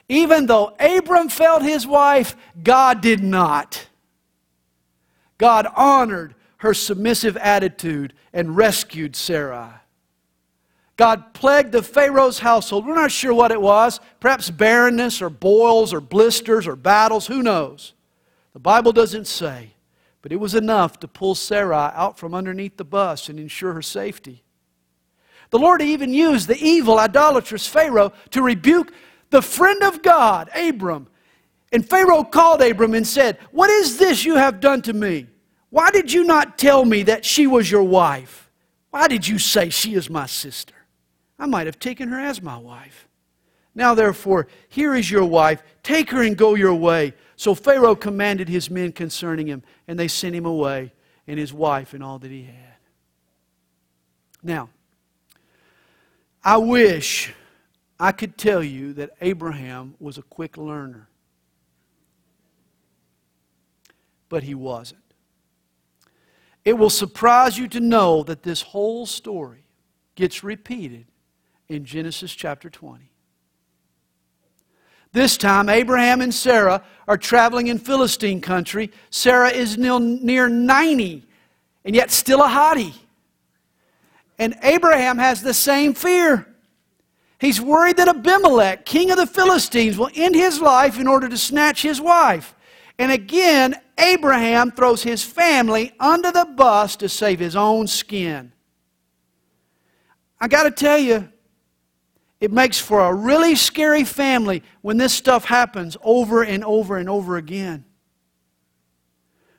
Even 0.07 0.45
though 0.45 0.75
Abram 0.79 1.29
felt 1.29 1.63
his 1.63 1.87
wife, 1.87 2.35
God 2.63 3.01
did 3.01 3.23
not. 3.23 3.87
God 5.39 5.65
honored 5.75 6.35
her 6.57 6.75
submissive 6.75 7.35
attitude 7.37 8.13
and 8.31 8.55
rescued 8.55 9.15
Sarai. 9.15 9.73
God 10.97 11.33
plagued 11.33 11.71
the 11.71 11.83
Pharaoh's 11.83 12.39
household. 12.39 12.85
We're 12.85 12.95
not 12.95 13.11
sure 13.11 13.33
what 13.33 13.51
it 13.51 13.61
was. 13.61 13.99
Perhaps 14.19 14.49
barrenness 14.49 15.21
or 15.21 15.29
boils 15.29 15.93
or 15.93 16.01
blisters 16.01 16.67
or 16.67 16.75
battles. 16.75 17.27
Who 17.27 17.43
knows? 17.43 17.93
The 18.53 18.59
Bible 18.59 18.91
doesn't 18.91 19.27
say. 19.27 19.73
But 20.23 20.31
it 20.31 20.39
was 20.39 20.55
enough 20.55 20.99
to 20.99 21.07
pull 21.07 21.35
Sarai 21.35 21.91
out 21.93 22.17
from 22.17 22.33
underneath 22.33 22.77
the 22.77 22.83
bus 22.83 23.29
and 23.29 23.39
ensure 23.39 23.73
her 23.73 23.83
safety. 23.83 24.43
The 25.51 25.59
Lord 25.59 25.81
even 25.83 26.13
used 26.13 26.47
the 26.47 26.57
evil, 26.57 26.99
idolatrous 26.99 27.67
Pharaoh 27.67 28.11
to 28.31 28.41
rebuke 28.41 28.91
the 29.29 29.43
friend 29.43 29.83
of 29.83 30.01
God, 30.01 30.49
Abram. 30.55 31.07
And 31.71 31.87
Pharaoh 31.87 32.23
called 32.23 32.61
Abram 32.61 32.95
and 32.95 33.05
said, 33.05 33.37
What 33.51 33.69
is 33.69 33.97
this 33.97 34.25
you 34.25 34.35
have 34.35 34.59
done 34.59 34.81
to 34.81 34.93
me? 34.93 35.27
Why 35.69 35.91
did 35.91 36.11
you 36.11 36.23
not 36.23 36.57
tell 36.57 36.83
me 36.83 37.03
that 37.03 37.23
she 37.23 37.45
was 37.45 37.69
your 37.69 37.83
wife? 37.83 38.49
Why 38.89 39.07
did 39.07 39.27
you 39.27 39.37
say 39.37 39.69
she 39.69 39.93
is 39.93 40.09
my 40.09 40.25
sister? 40.25 40.73
I 41.39 41.45
might 41.45 41.67
have 41.67 41.79
taken 41.79 42.09
her 42.09 42.19
as 42.19 42.41
my 42.41 42.57
wife. 42.57 43.07
Now, 43.75 43.93
therefore, 43.93 44.47
here 44.69 44.95
is 44.95 45.11
your 45.11 45.25
wife. 45.25 45.61
Take 45.83 46.09
her 46.09 46.23
and 46.23 46.35
go 46.35 46.55
your 46.55 46.73
way. 46.73 47.13
So 47.35 47.53
Pharaoh 47.53 47.95
commanded 47.95 48.49
his 48.49 48.71
men 48.71 48.91
concerning 48.91 49.45
him, 49.45 49.61
and 49.87 49.99
they 49.99 50.07
sent 50.07 50.33
him 50.33 50.47
away, 50.47 50.93
and 51.27 51.37
his 51.37 51.53
wife, 51.53 51.93
and 51.93 52.03
all 52.03 52.17
that 52.19 52.31
he 52.31 52.43
had. 52.43 52.77
Now, 54.41 54.69
I 56.43 56.57
wish 56.57 57.33
I 57.99 58.11
could 58.11 58.37
tell 58.37 58.63
you 58.63 58.93
that 58.93 59.11
Abraham 59.21 59.93
was 59.99 60.17
a 60.17 60.23
quick 60.23 60.57
learner, 60.57 61.07
but 64.29 64.43
he 64.43 64.55
wasn't. 64.55 65.01
It 66.65 66.73
will 66.73 66.89
surprise 66.89 67.57
you 67.57 67.67
to 67.69 67.79
know 67.79 68.23
that 68.23 68.43
this 68.43 68.61
whole 68.61 69.05
story 69.05 69.65
gets 70.15 70.43
repeated 70.43 71.05
in 71.69 71.85
Genesis 71.85 72.33
chapter 72.33 72.69
20. 72.69 73.11
This 75.11 75.37
time, 75.37 75.69
Abraham 75.69 76.21
and 76.21 76.33
Sarah 76.33 76.83
are 77.07 77.17
traveling 77.17 77.67
in 77.67 77.79
Philistine 77.79 78.41
country. 78.41 78.91
Sarah 79.09 79.49
is 79.49 79.77
near 79.77 80.49
90 80.49 81.25
and 81.85 81.95
yet 81.95 82.11
still 82.11 82.43
a 82.43 82.47
hottie. 82.47 82.93
And 84.37 84.55
Abraham 84.61 85.17
has 85.17 85.41
the 85.41 85.53
same 85.53 85.93
fear. 85.93 86.45
He's 87.39 87.61
worried 87.61 87.97
that 87.97 88.09
Abimelech, 88.09 88.85
king 88.85 89.09
of 89.11 89.17
the 89.17 89.25
Philistines, 89.25 89.97
will 89.97 90.09
end 90.15 90.35
his 90.35 90.59
life 90.59 90.99
in 90.99 91.07
order 91.07 91.29
to 91.29 91.37
snatch 91.37 91.81
his 91.81 92.01
wife. 92.01 92.53
And 92.99 93.11
again, 93.11 93.75
Abraham 93.97 94.71
throws 94.71 95.03
his 95.03 95.23
family 95.23 95.93
under 95.99 96.31
the 96.31 96.45
bus 96.45 96.95
to 96.97 97.09
save 97.09 97.39
his 97.39 97.55
own 97.55 97.87
skin. 97.87 98.51
I 100.39 100.47
got 100.47 100.63
to 100.63 100.71
tell 100.71 100.97
you, 100.97 101.29
it 102.39 102.51
makes 102.51 102.79
for 102.79 103.01
a 103.01 103.13
really 103.13 103.55
scary 103.55 104.03
family 104.03 104.63
when 104.81 104.97
this 104.97 105.13
stuff 105.13 105.45
happens 105.45 105.97
over 106.03 106.43
and 106.43 106.63
over 106.63 106.97
and 106.97 107.09
over 107.09 107.37
again. 107.37 107.85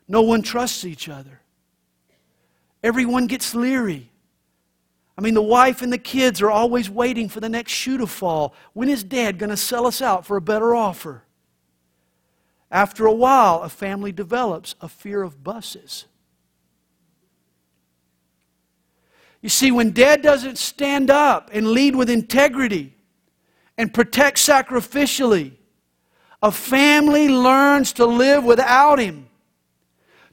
No 0.07 0.23
one 0.23 0.43
trusts 0.43 0.85
each 0.85 1.09
other. 1.09 1.41
Everyone 2.83 3.27
gets 3.27 3.55
leery. 3.55 4.11
I 5.17 5.21
mean, 5.21 5.35
the 5.35 5.43
wife 5.43 5.83
and 5.83 5.93
the 5.93 5.99
kids 5.99 6.41
are 6.41 6.51
always 6.51 6.89
waiting 6.89 7.29
for 7.29 7.41
the 7.41 7.49
next 7.49 7.73
shoe 7.73 7.99
to 7.99 8.07
fall. 8.07 8.55
When 8.73 8.89
is 8.89 9.03
dad 9.03 9.39
going 9.39 9.51
to 9.51 9.57
sell 9.57 9.85
us 9.85 10.01
out 10.01 10.25
for 10.25 10.37
a 10.37 10.41
better 10.41 10.77
offer? 10.77 11.25
After 12.71 13.07
a 13.07 13.13
while, 13.13 13.63
a 13.63 13.69
family 13.69 14.13
develops 14.13 14.77
a 14.81 14.89
fear 14.89 15.23
of 15.23 15.43
buses. 15.43 16.05
You 19.41 19.49
see, 19.49 19.71
when 19.71 19.93
dad 19.93 20.23
doesn't 20.23 20.59
stand 20.59 21.11
up 21.11 21.51
and 21.53 21.69
lead 21.69 21.95
with 21.95 22.11
integrity 22.11 22.95
and 23.77 23.93
protect 23.95 24.39
sacrificially, 24.39 25.53
a 26.43 26.51
family 26.51 27.29
learns 27.29 27.93
to 27.95 28.07
live 28.07 28.45
without 28.45 28.99
him. 28.99 29.29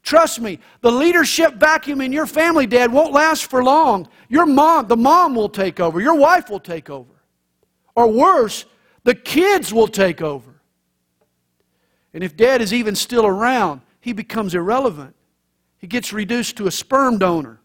Trust 0.01 0.39
me, 0.39 0.59
the 0.81 0.91
leadership 0.91 1.55
vacuum 1.55 1.99
in 2.01 2.11
your 2.11 2.27
family, 2.27 2.67
dad, 2.67 2.91
won't 2.91 3.11
last 3.11 3.49
for 3.49 3.63
long. 3.63 4.07
Your 4.29 4.45
mom, 4.45 4.87
the 4.87 4.97
mom 4.97 5.35
will 5.35 5.49
take 5.49 5.79
over, 5.79 5.99
your 5.99 6.15
wife 6.15 6.49
will 6.49 6.59
take 6.59 6.89
over. 6.89 7.11
Or 7.95 8.07
worse, 8.11 8.65
the 9.03 9.15
kids 9.15 9.73
will 9.73 9.87
take 9.87 10.21
over. 10.21 10.61
And 12.13 12.23
if 12.23 12.35
dad 12.35 12.61
is 12.61 12.73
even 12.73 12.95
still 12.95 13.25
around, 13.25 13.81
he 13.99 14.13
becomes 14.13 14.53
irrelevant. 14.53 15.15
He 15.79 15.87
gets 15.87 16.13
reduced 16.13 16.55
to 16.57 16.67
a 16.67 16.71
sperm 16.71 17.17
donor 17.17 17.59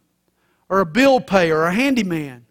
or 0.71 0.79
a 0.79 0.87
bill 0.87 1.21
payer 1.21 1.59
or 1.59 1.67
a 1.67 1.75
handyman. 1.75 2.47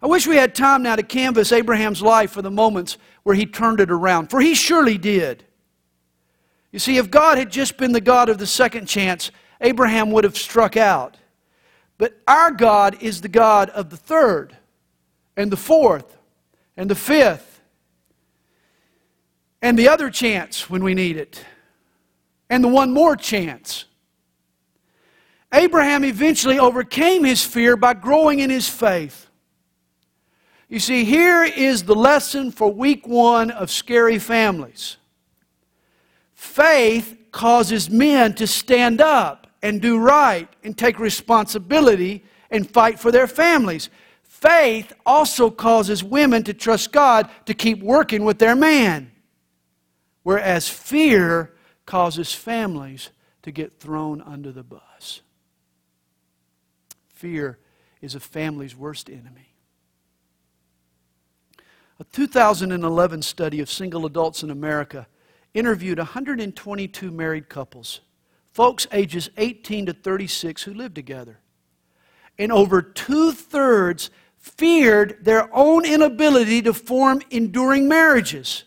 I 0.00 0.06
wish 0.06 0.26
we 0.26 0.36
had 0.36 0.54
time 0.54 0.82
now 0.82 0.96
to 0.96 1.02
canvass 1.02 1.50
Abraham's 1.50 2.02
life 2.02 2.30
for 2.30 2.42
the 2.42 2.50
moments 2.50 2.98
where 3.22 3.34
he 3.34 3.46
turned 3.46 3.80
it 3.80 3.90
around, 3.90 4.28
for 4.28 4.38
he 4.38 4.54
surely 4.54 4.98
did. 4.98 5.44
You 6.70 6.78
see, 6.78 6.98
if 6.98 7.10
God 7.10 7.38
had 7.38 7.50
just 7.50 7.78
been 7.78 7.92
the 7.92 8.02
God 8.02 8.28
of 8.28 8.36
the 8.36 8.46
second 8.46 8.86
chance, 8.86 9.30
Abraham 9.62 10.10
would 10.10 10.24
have 10.24 10.36
struck 10.36 10.76
out. 10.76 11.16
But 11.96 12.20
our 12.28 12.50
God 12.50 13.02
is 13.02 13.22
the 13.22 13.28
God 13.28 13.70
of 13.70 13.88
the 13.88 13.96
third, 13.96 14.54
and 15.38 15.50
the 15.50 15.56
fourth, 15.56 16.18
and 16.76 16.90
the 16.90 16.94
fifth, 16.94 17.62
and 19.62 19.78
the 19.78 19.88
other 19.88 20.10
chance 20.10 20.68
when 20.68 20.84
we 20.84 20.92
need 20.92 21.16
it, 21.16 21.42
and 22.50 22.62
the 22.62 22.68
one 22.68 22.92
more 22.92 23.16
chance. 23.16 23.86
Abraham 25.54 26.04
eventually 26.04 26.58
overcame 26.58 27.22
his 27.22 27.44
fear 27.44 27.76
by 27.76 27.94
growing 27.94 28.40
in 28.40 28.50
his 28.50 28.68
faith. 28.68 29.28
You 30.68 30.80
see, 30.80 31.04
here 31.04 31.44
is 31.44 31.84
the 31.84 31.94
lesson 31.94 32.50
for 32.50 32.72
week 32.72 33.06
one 33.06 33.52
of 33.52 33.70
scary 33.70 34.18
families. 34.18 34.96
Faith 36.34 37.16
causes 37.30 37.88
men 37.88 38.34
to 38.34 38.46
stand 38.46 39.00
up 39.00 39.46
and 39.62 39.80
do 39.80 39.98
right 39.98 40.48
and 40.64 40.76
take 40.76 40.98
responsibility 40.98 42.24
and 42.50 42.68
fight 42.68 42.98
for 42.98 43.12
their 43.12 43.28
families. 43.28 43.90
Faith 44.22 44.92
also 45.06 45.50
causes 45.50 46.02
women 46.02 46.42
to 46.42 46.52
trust 46.52 46.90
God 46.90 47.30
to 47.46 47.54
keep 47.54 47.80
working 47.80 48.24
with 48.24 48.38
their 48.38 48.56
man. 48.56 49.12
Whereas 50.24 50.68
fear 50.68 51.54
causes 51.86 52.32
families 52.32 53.10
to 53.42 53.52
get 53.52 53.78
thrown 53.78 54.20
under 54.22 54.50
the 54.50 54.62
bus. 54.62 54.80
Fear 57.24 57.58
is 58.02 58.14
a 58.14 58.20
family's 58.20 58.76
worst 58.76 59.08
enemy. 59.08 59.54
A 61.98 62.04
2011 62.04 63.22
study 63.22 63.60
of 63.60 63.70
single 63.70 64.04
adults 64.04 64.42
in 64.42 64.50
America 64.50 65.06
interviewed 65.54 65.96
122 65.96 67.10
married 67.10 67.48
couples, 67.48 68.02
folks 68.52 68.86
ages 68.92 69.30
18 69.38 69.86
to 69.86 69.94
36 69.94 70.64
who 70.64 70.74
lived 70.74 70.94
together. 70.94 71.40
And 72.38 72.52
over 72.52 72.82
two 72.82 73.32
thirds 73.32 74.10
feared 74.36 75.24
their 75.24 75.48
own 75.56 75.86
inability 75.86 76.60
to 76.60 76.74
form 76.74 77.22
enduring 77.30 77.88
marriages. 77.88 78.64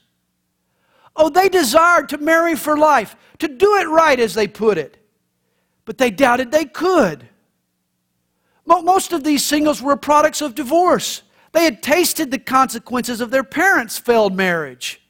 Oh, 1.15 1.29
they 1.29 1.47
desired 1.47 2.09
to 2.09 2.17
marry 2.17 2.55
for 2.55 2.75
life, 2.75 3.15
to 3.37 3.47
do 3.47 3.77
it 3.77 3.87
right, 3.87 4.19
as 4.19 4.33
they 4.33 4.47
put 4.47 4.79
it. 4.79 4.97
But 5.85 5.99
they 5.99 6.09
doubted 6.09 6.49
they 6.49 6.65
could. 6.65 7.29
Most 8.67 9.13
of 9.13 9.23
these 9.23 9.43
singles 9.43 9.81
were 9.81 9.95
products 9.95 10.41
of 10.41 10.53
divorce. 10.53 11.23
They 11.53 11.63
had 11.63 11.81
tasted 11.81 12.29
the 12.29 12.37
consequences 12.37 13.21
of 13.21 13.31
their 13.31 13.43
parents' 13.43 13.97
failed 13.97 14.35
marriage 14.35 15.01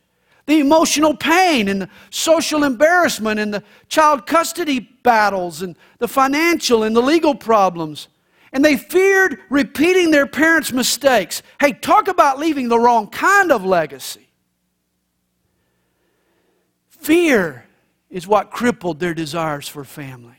the 0.47 0.61
emotional 0.61 1.15
pain 1.15 1.67
and 1.67 1.81
the 1.81 1.89
social 2.09 2.63
embarrassment 2.63 3.39
and 3.39 3.53
the 3.53 3.63
child 3.89 4.25
custody 4.25 4.79
battles 4.79 5.61
and 5.61 5.77
the 5.99 6.07
financial 6.07 6.83
and 6.83 6.95
the 6.95 7.01
legal 7.01 7.35
problems. 7.35 8.07
And 8.53 8.63
they 8.63 8.77
feared 8.77 9.39
repeating 9.49 10.09
their 10.09 10.25
parents' 10.25 10.71
mistakes. 10.71 11.43
Hey, 11.59 11.73
talk 11.73 12.07
about 12.07 12.39
leaving 12.39 12.69
the 12.69 12.79
wrong 12.79 13.07
kind 13.09 13.51
of 13.51 13.65
legacy. 13.65 14.29
Fear 16.87 17.65
is 18.09 18.25
what 18.25 18.49
crippled 18.49 18.99
their 18.99 19.13
desires 19.13 19.67
for 19.67 19.83
family. 19.83 20.36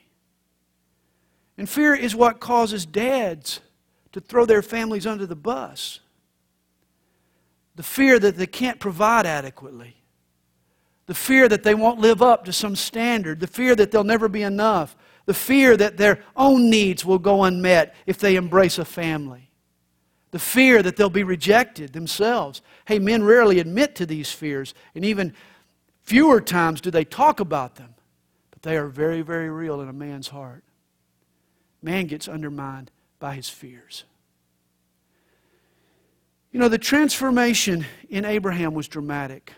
And 1.58 1.68
fear 1.68 1.94
is 1.94 2.14
what 2.14 2.38
causes 2.38 2.86
dads 2.86 3.60
to 4.12 4.20
throw 4.20 4.46
their 4.46 4.62
families 4.62 5.06
under 5.06 5.26
the 5.26 5.36
bus. 5.36 5.98
The 7.74 7.82
fear 7.82 8.18
that 8.18 8.36
they 8.36 8.46
can't 8.46 8.78
provide 8.78 9.26
adequately. 9.26 9.96
The 11.06 11.14
fear 11.14 11.48
that 11.48 11.64
they 11.64 11.74
won't 11.74 11.98
live 11.98 12.22
up 12.22 12.44
to 12.44 12.52
some 12.52 12.76
standard. 12.76 13.40
The 13.40 13.46
fear 13.48 13.74
that 13.74 13.90
they'll 13.90 14.04
never 14.04 14.28
be 14.28 14.42
enough. 14.42 14.96
The 15.26 15.34
fear 15.34 15.76
that 15.76 15.96
their 15.96 16.22
own 16.36 16.70
needs 16.70 17.04
will 17.04 17.18
go 17.18 17.42
unmet 17.42 17.94
if 18.06 18.18
they 18.18 18.36
embrace 18.36 18.78
a 18.78 18.84
family. 18.84 19.50
The 20.30 20.38
fear 20.38 20.82
that 20.82 20.96
they'll 20.96 21.10
be 21.10 21.24
rejected 21.24 21.92
themselves. 21.92 22.62
Hey, 22.86 22.98
men 22.98 23.24
rarely 23.24 23.58
admit 23.58 23.94
to 23.96 24.06
these 24.06 24.30
fears, 24.30 24.74
and 24.94 25.04
even 25.04 25.34
fewer 26.02 26.40
times 26.40 26.80
do 26.80 26.90
they 26.90 27.04
talk 27.04 27.40
about 27.40 27.76
them. 27.76 27.94
But 28.50 28.62
they 28.62 28.76
are 28.76 28.86
very, 28.86 29.22
very 29.22 29.50
real 29.50 29.80
in 29.80 29.88
a 29.88 29.92
man's 29.92 30.28
heart. 30.28 30.62
Man 31.82 32.06
gets 32.06 32.28
undermined 32.28 32.90
by 33.18 33.34
his 33.34 33.48
fears. 33.48 34.04
You 36.52 36.60
know, 36.60 36.68
the 36.68 36.78
transformation 36.78 37.84
in 38.08 38.24
Abraham 38.24 38.74
was 38.74 38.88
dramatic. 38.88 39.52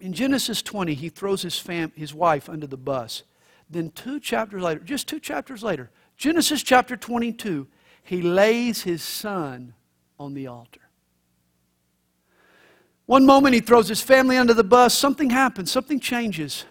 In 0.00 0.12
Genesis 0.12 0.62
20, 0.62 0.94
he 0.94 1.08
throws 1.08 1.42
his, 1.42 1.58
fam- 1.58 1.92
his 1.96 2.12
wife 2.12 2.48
under 2.48 2.66
the 2.66 2.76
bus. 2.76 3.22
Then, 3.70 3.90
two 3.90 4.20
chapters 4.20 4.62
later, 4.62 4.80
just 4.80 5.08
two 5.08 5.18
chapters 5.18 5.62
later, 5.62 5.90
Genesis 6.16 6.62
chapter 6.62 6.96
22, 6.96 7.66
he 8.04 8.20
lays 8.20 8.82
his 8.82 9.02
son 9.02 9.74
on 10.18 10.34
the 10.34 10.46
altar. 10.46 10.80
One 13.06 13.24
moment 13.26 13.54
he 13.54 13.60
throws 13.60 13.88
his 13.88 14.00
family 14.00 14.36
under 14.36 14.54
the 14.54 14.64
bus, 14.64 14.96
something 14.96 15.30
happens, 15.30 15.70
something 15.70 16.00
changes, 16.00 16.64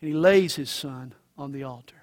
and 0.00 0.08
he 0.08 0.14
lays 0.14 0.54
his 0.54 0.70
son 0.70 1.14
on 1.36 1.52
the 1.52 1.64
altar. 1.64 2.01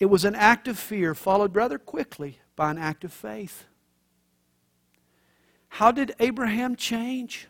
It 0.00 0.06
was 0.06 0.24
an 0.24 0.34
act 0.34 0.66
of 0.66 0.78
fear 0.78 1.14
followed 1.14 1.54
rather 1.54 1.78
quickly 1.78 2.40
by 2.56 2.70
an 2.70 2.78
act 2.78 3.04
of 3.04 3.12
faith. 3.12 3.66
How 5.68 5.92
did 5.92 6.14
Abraham 6.18 6.74
change? 6.74 7.46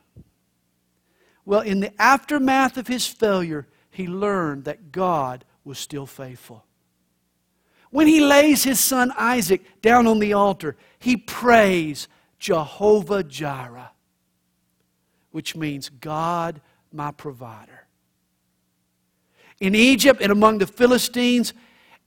Well, 1.46 1.60
in 1.60 1.80
the 1.80 2.00
aftermath 2.00 2.76
of 2.76 2.88
his 2.88 3.06
failure, 3.06 3.66
he 3.90 4.06
learned 4.06 4.64
that 4.64 4.92
God 4.92 5.44
was 5.64 5.78
still 5.78 6.06
faithful. 6.06 6.64
When 7.90 8.06
he 8.06 8.20
lays 8.20 8.64
his 8.64 8.78
son 8.78 9.12
Isaac 9.16 9.80
down 9.80 10.06
on 10.06 10.18
the 10.18 10.32
altar, 10.32 10.76
he 10.98 11.16
prays 11.16 12.08
Jehovah 12.38 13.22
Jireh, 13.24 13.90
which 15.30 15.56
means 15.56 15.88
God 15.88 16.60
my 16.92 17.10
provider. 17.10 17.86
In 19.60 19.74
Egypt 19.74 20.20
and 20.22 20.30
among 20.30 20.58
the 20.58 20.66
Philistines, 20.66 21.52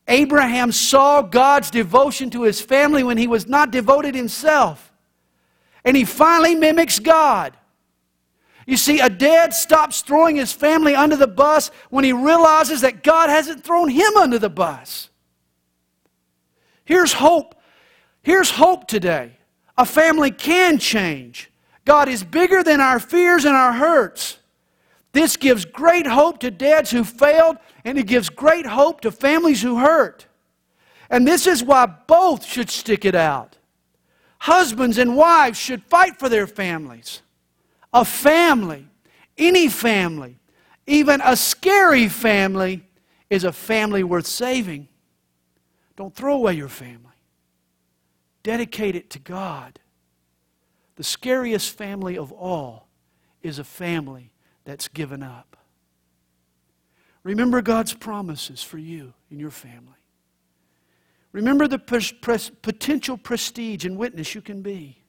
Abraham 0.08 0.72
saw 0.72 1.22
God's 1.22 1.72
devotion 1.72 2.30
to 2.32 2.44
his 2.44 2.60
family 2.60 3.04
when 3.04 3.18
he 3.18 3.28
was 3.28 3.48
not 3.48 3.72
devoted 3.72 4.16
himself. 4.16 4.92
And 5.86 5.96
he 5.96 6.06
finally 6.06 6.56
mimics 6.56 7.00
God. 7.00 7.58
You 8.66 8.78
see, 8.78 9.00
a 9.00 9.10
dad 9.10 9.54
stops 9.54 10.02
throwing 10.02 10.36
his 10.36 10.54
family 10.54 10.96
under 10.96 11.16
the 11.16 11.28
bus 11.28 11.72
when 11.90 12.04
he 12.04 12.14
realizes 12.14 12.82
that 12.82 13.04
God 13.04 13.30
hasn't 13.30 13.64
thrown 13.64 13.90
him 13.90 14.16
under 14.18 14.40
the 14.40 14.50
bus. 14.50 15.10
Here's 16.86 17.14
hope. 17.14 17.56
Here's 18.22 18.52
hope 18.52 18.88
today. 18.88 19.38
A 19.78 19.86
family 19.86 20.32
can 20.32 20.78
change. 20.78 21.52
God 21.86 22.08
is 22.08 22.24
bigger 22.24 22.64
than 22.64 22.80
our 22.80 23.00
fears 23.00 23.44
and 23.44 23.56
our 23.56 23.74
hurts. 23.74 24.38
This 25.14 25.38
gives 25.38 25.64
great 25.64 26.08
hope 26.08 26.40
to 26.40 26.50
dads 26.52 26.90
who 26.90 27.04
failed, 27.04 27.58
and 27.86 27.98
it 27.98 28.08
gives 28.08 28.30
great 28.30 28.66
hope 28.66 29.02
to 29.02 29.12
families 29.12 29.62
who 29.62 29.78
hurt. 29.78 30.26
And 31.10 31.28
this 31.28 31.46
is 31.46 31.64
why 31.64 31.86
both 31.86 32.44
should 32.44 32.72
stick 32.72 33.06
it 33.06 33.14
out. 33.14 33.58
Husbands 34.40 34.98
and 34.98 35.16
wives 35.16 35.58
should 35.58 35.84
fight 35.84 36.18
for 36.18 36.30
their 36.30 36.48
families. 36.48 37.22
A 37.94 38.04
family, 38.04 38.88
any 39.38 39.70
family, 39.70 40.40
even 40.88 41.22
a 41.24 41.38
scary 41.38 42.10
family, 42.10 42.84
is 43.30 43.44
a 43.44 43.54
family 43.54 44.04
worth 44.04 44.26
saving. 44.26 44.88
Don't 45.96 46.16
throw 46.16 46.34
away 46.34 46.56
your 46.56 46.68
family. 46.68 46.98
Dedicate 48.42 48.96
it 48.96 49.12
to 49.12 49.20
God. 49.20 49.80
The 50.96 51.04
scariest 51.04 51.78
family 51.78 52.18
of 52.18 52.32
all 52.32 52.88
is 53.44 53.60
a 53.60 53.64
family 53.64 54.33
that's 54.66 54.88
given 54.88 55.24
up. 55.24 55.58
Remember 57.24 57.62
God's 57.62 57.94
promises 57.94 58.62
for 58.62 58.78
you 58.78 59.14
and 59.30 59.40
your 59.40 59.52
family. 59.52 59.94
Remember 61.32 61.68
the 61.68 61.80
potential 61.80 63.18
prestige 63.18 63.86
and 63.86 63.98
witness 63.98 64.36
you 64.36 64.42
can 64.42 64.62
be. 64.62 65.00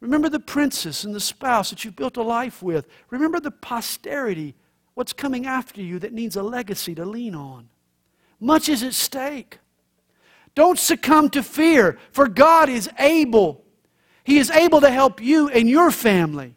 Remember 0.00 0.28
the 0.28 0.40
princess 0.40 1.04
and 1.04 1.14
the 1.14 1.20
spouse 1.20 1.70
that 1.70 1.84
you've 1.84 1.96
built 1.96 2.16
a 2.16 2.22
life 2.22 2.62
with. 2.62 2.86
Remember 3.10 3.40
the 3.40 3.50
posterity, 3.50 4.54
what's 4.94 5.12
coming 5.12 5.46
after 5.46 5.80
you 5.80 5.98
that 5.98 6.12
needs 6.12 6.36
a 6.36 6.42
legacy 6.42 6.94
to 6.94 7.04
lean 7.04 7.34
on. 7.34 7.68
Much 8.40 8.68
is 8.68 8.82
at 8.82 8.94
stake. 8.94 9.58
Don't 10.54 10.78
succumb 10.78 11.30
to 11.30 11.42
fear, 11.42 11.98
for 12.12 12.28
God 12.28 12.68
is 12.68 12.88
able. 12.98 13.64
He 14.22 14.38
is 14.38 14.50
able 14.50 14.80
to 14.80 14.90
help 14.90 15.20
you 15.20 15.48
and 15.48 15.68
your 15.68 15.90
family. 15.90 16.54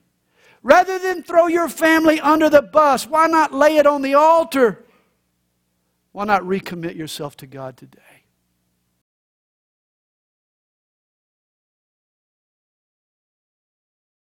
Rather 0.67 0.99
than 0.99 1.23
throw 1.23 1.47
your 1.47 1.69
family 1.69 2.19
under 2.19 2.49
the 2.49 2.61
bus, 2.61 3.07
why 3.07 3.25
not 3.25 3.53
lay 3.53 3.77
it 3.77 3.87
on 3.87 4.01
the 4.01 4.15
altar? 4.15 4.83
Why 6.11 6.25
not 6.25 6.41
recommit 6.41 6.93
yourself 6.93 7.37
to 7.37 7.47
God 7.47 7.77
today? 7.77 8.01